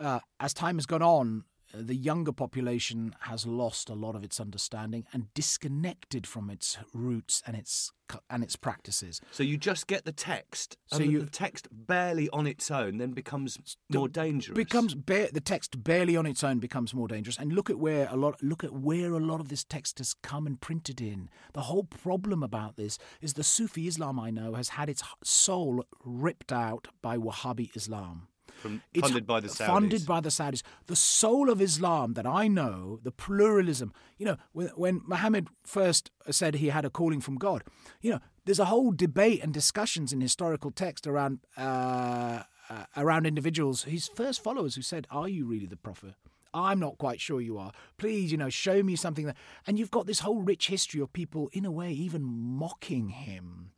Uh, 0.00 0.20
as 0.40 0.54
time 0.54 0.76
has 0.76 0.86
gone 0.86 1.02
on, 1.02 1.44
the 1.72 1.94
younger 1.94 2.32
population 2.32 3.14
has 3.20 3.46
lost 3.46 3.88
a 3.88 3.94
lot 3.94 4.16
of 4.16 4.24
its 4.24 4.40
understanding 4.40 5.04
and 5.12 5.32
disconnected 5.34 6.26
from 6.26 6.50
its 6.50 6.78
roots 6.92 7.42
and 7.46 7.56
its 7.56 7.92
and 8.28 8.42
its 8.42 8.56
practices. 8.56 9.20
So 9.30 9.44
you 9.44 9.56
just 9.56 9.86
get 9.86 10.04
the 10.04 10.10
text, 10.10 10.76
so 10.88 10.98
you, 10.98 11.20
the 11.20 11.30
text 11.30 11.68
barely 11.70 12.28
on 12.30 12.44
its 12.44 12.68
own 12.68 12.98
then 12.98 13.12
becomes 13.12 13.56
more 13.88 14.08
dangerous. 14.08 14.56
Becomes 14.56 14.96
ba- 14.96 15.28
the 15.32 15.40
text 15.40 15.84
barely 15.84 16.16
on 16.16 16.26
its 16.26 16.42
own 16.42 16.58
becomes 16.58 16.92
more 16.92 17.06
dangerous. 17.06 17.38
And 17.38 17.52
look 17.52 17.70
at 17.70 17.78
where 17.78 18.08
a 18.10 18.16
lot 18.16 18.42
look 18.42 18.64
at 18.64 18.72
where 18.72 19.12
a 19.12 19.20
lot 19.20 19.40
of 19.40 19.48
this 19.48 19.62
text 19.62 19.98
has 19.98 20.12
come 20.14 20.46
and 20.46 20.60
printed 20.60 21.00
in. 21.00 21.28
The 21.52 21.62
whole 21.62 21.84
problem 21.84 22.42
about 22.42 22.76
this 22.76 22.98
is 23.20 23.34
the 23.34 23.44
Sufi 23.44 23.86
Islam 23.86 24.18
I 24.18 24.30
know 24.30 24.54
has 24.54 24.70
had 24.70 24.88
its 24.88 25.04
soul 25.22 25.84
ripped 26.04 26.50
out 26.50 26.88
by 27.00 27.16
Wahhabi 27.16 27.70
Islam. 27.76 28.26
From, 28.60 28.82
funded 28.98 29.26
by 29.26 29.40
the 29.40 29.48
Saudis. 29.48 29.66
Funded 29.66 30.06
by 30.06 30.20
the 30.20 30.28
Saudis. 30.28 30.62
The 30.86 30.96
soul 30.96 31.50
of 31.50 31.60
Islam 31.62 32.12
that 32.14 32.26
I 32.26 32.46
know, 32.46 33.00
the 33.02 33.10
pluralism. 33.10 33.92
You 34.18 34.26
know, 34.26 34.36
when, 34.52 34.68
when 34.68 35.00
Muhammad 35.06 35.48
first 35.64 36.10
said 36.30 36.56
he 36.56 36.68
had 36.68 36.84
a 36.84 36.90
calling 36.90 37.20
from 37.20 37.36
God, 37.36 37.64
you 38.00 38.10
know, 38.10 38.20
there's 38.44 38.58
a 38.58 38.66
whole 38.66 38.92
debate 38.92 39.42
and 39.42 39.52
discussions 39.52 40.12
in 40.12 40.20
historical 40.20 40.70
text 40.70 41.06
around 41.06 41.40
uh, 41.56 42.42
uh, 42.68 42.84
around 42.96 43.26
individuals, 43.26 43.84
his 43.84 44.08
first 44.08 44.42
followers, 44.42 44.74
who 44.74 44.82
said, 44.82 45.06
"Are 45.10 45.28
you 45.28 45.46
really 45.46 45.66
the 45.66 45.76
prophet? 45.76 46.14
I'm 46.52 46.80
not 46.80 46.98
quite 46.98 47.20
sure 47.20 47.40
you 47.40 47.58
are. 47.58 47.72
Please, 47.96 48.32
you 48.32 48.38
know, 48.38 48.48
show 48.48 48.82
me 48.82 48.96
something 48.96 49.26
that. 49.26 49.36
And 49.66 49.78
you've 49.78 49.90
got 49.90 50.06
this 50.06 50.20
whole 50.20 50.42
rich 50.42 50.68
history 50.68 51.00
of 51.00 51.12
people, 51.12 51.48
in 51.52 51.64
a 51.64 51.70
way, 51.70 51.92
even 51.92 52.22
mocking 52.24 53.10
him. 53.10 53.70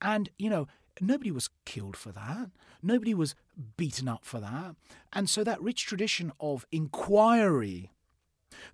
And, 0.00 0.28
you 0.38 0.50
know, 0.50 0.66
nobody 1.00 1.30
was 1.30 1.48
killed 1.64 1.96
for 1.96 2.12
that. 2.12 2.50
Nobody 2.82 3.14
was 3.14 3.34
beaten 3.76 4.08
up 4.08 4.24
for 4.24 4.40
that. 4.40 4.76
And 5.12 5.28
so 5.28 5.44
that 5.44 5.62
rich 5.62 5.86
tradition 5.86 6.32
of 6.40 6.66
inquiry, 6.72 7.92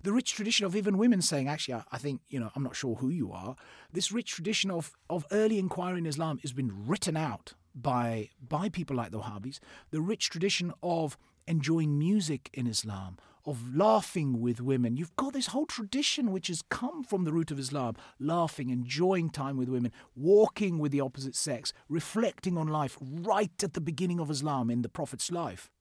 the 0.03 0.13
rich 0.13 0.33
tradition 0.33 0.65
of 0.65 0.75
even 0.75 0.97
women 0.97 1.21
saying, 1.21 1.47
actually, 1.47 1.81
I 1.91 1.97
think, 1.97 2.21
you 2.29 2.39
know, 2.39 2.51
I'm 2.55 2.63
not 2.63 2.75
sure 2.75 2.95
who 2.95 3.09
you 3.09 3.31
are, 3.31 3.55
this 3.91 4.11
rich 4.11 4.31
tradition 4.31 4.71
of, 4.71 4.91
of 5.09 5.25
early 5.31 5.59
inquiry 5.59 5.99
in 5.99 6.05
Islam 6.05 6.39
has 6.39 6.53
been 6.53 6.87
written 6.87 7.15
out 7.15 7.53
by, 7.73 8.29
by 8.41 8.69
people 8.69 8.95
like 8.95 9.11
the 9.11 9.19
Wahhabis. 9.19 9.59
The 9.91 10.01
rich 10.01 10.29
tradition 10.29 10.73
of 10.83 11.17
enjoying 11.47 11.97
music 11.97 12.49
in 12.53 12.67
Islam, 12.67 13.17
of 13.49 13.75
laughing 13.75 14.39
with 14.39 14.61
women. 14.61 14.95
You've 14.95 15.15
got 15.15 15.33
this 15.33 15.47
whole 15.47 15.65
tradition 15.65 16.31
which 16.31 16.49
has 16.49 16.61
come 16.61 17.03
from 17.03 17.23
the 17.23 17.33
root 17.33 17.49
of 17.49 17.57
Islam 17.57 17.95
laughing, 18.19 18.69
enjoying 18.69 19.31
time 19.31 19.57
with 19.57 19.69
women, 19.69 19.91
walking 20.15 20.77
with 20.77 20.91
the 20.91 21.01
opposite 21.01 21.35
sex, 21.35 21.73
reflecting 21.89 22.59
on 22.59 22.67
life 22.67 22.95
right 23.01 23.63
at 23.63 23.73
the 23.73 23.81
beginning 23.81 24.19
of 24.19 24.29
Islam 24.29 24.69
in 24.69 24.83
the 24.83 24.89
Prophet's 24.89 25.31
life. 25.31 25.71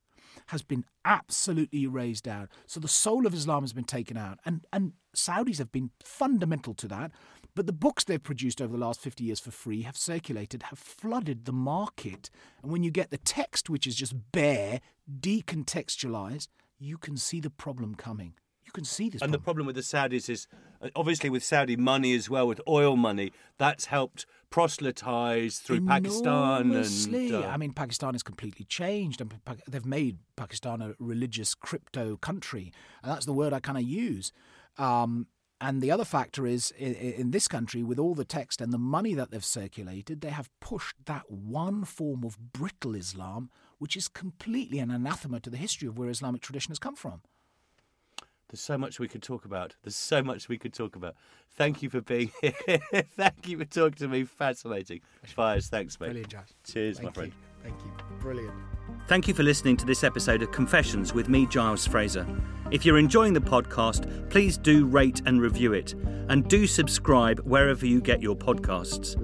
Has 0.47 0.63
been 0.63 0.87
absolutely 1.05 1.83
erased 1.83 2.27
out. 2.27 2.49
So 2.67 2.81
the 2.81 2.89
soul 2.89 3.27
of 3.27 3.35
Islam 3.35 3.63
has 3.65 3.75
been 3.75 3.85
taken 3.85 4.17
out. 4.17 4.39
And, 4.47 4.67
and 4.73 4.93
Saudis 5.15 5.59
have 5.59 5.73
been 5.73 5.91
fundamental 6.03 6.73
to 6.75 6.89
that. 6.89 7.11
But 7.55 7.67
the 7.67 7.73
books 7.73 8.05
they've 8.05 8.23
produced 8.23 8.63
over 8.63 8.73
the 8.73 8.85
last 8.85 9.01
50 9.01 9.25
years 9.25 9.41
for 9.41 9.51
free 9.51 9.83
have 9.83 9.97
circulated, 9.97 10.63
have 10.65 10.79
flooded 10.79 11.45
the 11.45 11.53
market. 11.53 12.31
And 12.63 12.71
when 12.73 12.83
you 12.83 12.91
get 12.91 13.11
the 13.11 13.19
text, 13.19 13.69
which 13.69 13.87
is 13.87 13.97
just 13.97 14.15
bare, 14.33 14.81
decontextualized, 15.21 16.49
you 16.79 16.99
can 16.99 17.17
see 17.17 17.41
the 17.41 17.51
problem 17.51 17.95
coming. 17.95 18.35
You 18.65 18.73
can 18.73 18.85
see 18.85 19.09
this. 19.09 19.23
And 19.23 19.31
problem. 19.31 19.33
the 19.33 19.45
problem 19.45 19.67
with 19.67 19.77
the 19.77 19.83
Saudis 19.83 20.29
is 20.29 20.47
uh, 20.83 20.91
obviously 20.95 21.31
with 21.31 21.43
Saudi 21.43 21.77
money 21.77 22.15
as 22.15 22.29
well, 22.29 22.47
with 22.47 22.61
oil 22.69 22.97
money, 22.97 23.33
that's 23.57 23.87
helped 23.87 24.27
proselytize 24.51 25.59
through 25.59 25.87
Pakistan. 25.87 26.73
And, 26.73 27.35
uh, 27.35 27.49
I 27.49 27.57
mean, 27.57 27.73
Pakistan 27.73 28.15
has 28.15 28.23
completely 28.23 28.67
changed, 28.67 29.21
and 29.21 29.33
they've 29.67 29.87
made 29.87 30.19
Pakistan 30.37 30.83
a 30.83 30.95
religious 30.99 31.55
crypto 31.55 32.17
country, 32.19 32.73
and 33.03 33.11
that's 33.11 33.27
the 33.27 33.33
word 33.33 33.53
I 33.53 33.61
kind 33.61 33.79
of 33.79 33.85
use. 33.85 34.33
Um, 34.77 35.29
and 35.61 35.83
the 35.83 35.91
other 35.91 36.05
factor 36.05 36.47
is 36.47 36.71
in, 36.73 36.95
in 36.95 37.31
this 37.31 37.49
country, 37.49 37.83
with 37.83 37.99
all 37.99 38.15
the 38.15 38.25
text 38.25 38.61
and 38.61 38.73
the 38.73 38.79
money 38.79 39.15
that 39.15 39.31
they've 39.31 39.45
circulated, 39.45 40.21
they 40.21 40.31
have 40.31 40.51
pushed 40.61 40.97
that 41.07 41.31
one 41.31 41.85
form 41.85 42.23
of 42.25 42.39
brittle 42.53 42.95
Islam, 42.95 43.51
which 43.79 43.97
is 43.97 44.09
completely 44.09 44.79
an 44.79 44.91
anathema 44.91 45.41
to 45.41 45.51
the 45.51 45.57
history 45.57 45.89
of 45.89 45.99
where 45.99 46.09
Islamic 46.09 46.43
tradition 46.43 46.71
has 46.71 46.79
come 46.79 46.97
from. 46.97 47.23
There's 48.49 48.61
so 48.61 48.79
much 48.79 48.99
we 48.99 49.09
could 49.09 49.23
talk 49.23 49.45
about. 49.45 49.75
There's 49.83 49.97
so 49.97 50.23
much 50.23 50.49
we 50.49 50.57
could 50.57 50.73
talk 50.73 50.97
about. 50.97 51.15
Thank 51.51 51.83
you 51.83 51.91
for 51.91 52.01
being 52.01 52.31
here. 52.41 52.81
Thank 53.17 53.47
you 53.47 53.59
for 53.59 53.67
talking 53.67 53.99
to 53.99 54.09
me. 54.09 54.25
Fascinating. 54.25 55.01
Fiyaz, 55.27 55.69
thanks, 55.69 56.01
mate. 56.01 56.07
Brilliant, 56.07 56.31
Josh. 56.31 56.49
Cheers, 56.65 56.97
Thank 56.97 57.09
my 57.09 57.13
friend. 57.13 57.33
You. 57.33 57.71
Thank 57.71 57.85
you. 57.85 58.17
Brilliant. 58.21 58.55
Thank 59.07 59.29
you 59.29 59.35
for 59.35 59.43
listening 59.43 59.77
to 59.79 59.87
this 59.87 60.03
episode 60.03 60.43
of 60.43 60.51
Confessions 60.51 61.13
with 61.13 61.29
me, 61.29 61.47
Giles 61.47 61.87
Fraser. 61.87 62.27
If 62.71 62.87
you're 62.87 62.99
enjoying 62.99 63.35
the 63.35 63.41
podcast, 63.41 64.31
please 64.31 64.57
do 64.57 64.87
rate 64.87 65.21
and 65.27 65.43
review 65.43 65.75
it, 65.75 65.95
and 66.29 66.49
do 66.49 66.67
subscribe 66.67 67.41
wherever 67.41 67.85
you 67.85 68.01
get 68.01 68.23
your 68.23 68.37
podcasts. 68.37 69.17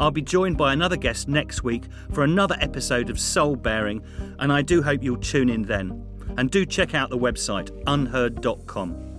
I'll 0.00 0.10
be 0.10 0.22
joined 0.22 0.56
by 0.56 0.72
another 0.72 0.96
guest 0.96 1.28
next 1.28 1.62
week 1.62 1.84
for 2.12 2.24
another 2.24 2.56
episode 2.60 3.10
of 3.10 3.20
Soul 3.20 3.54
Bearing, 3.54 4.02
and 4.38 4.50
I 4.50 4.62
do 4.62 4.82
hope 4.82 5.04
you'll 5.04 5.18
tune 5.18 5.50
in 5.50 5.62
then. 5.62 6.06
And 6.38 6.50
do 6.50 6.64
check 6.64 6.94
out 6.94 7.10
the 7.10 7.18
website 7.18 7.70
unheard.com. 7.86 9.09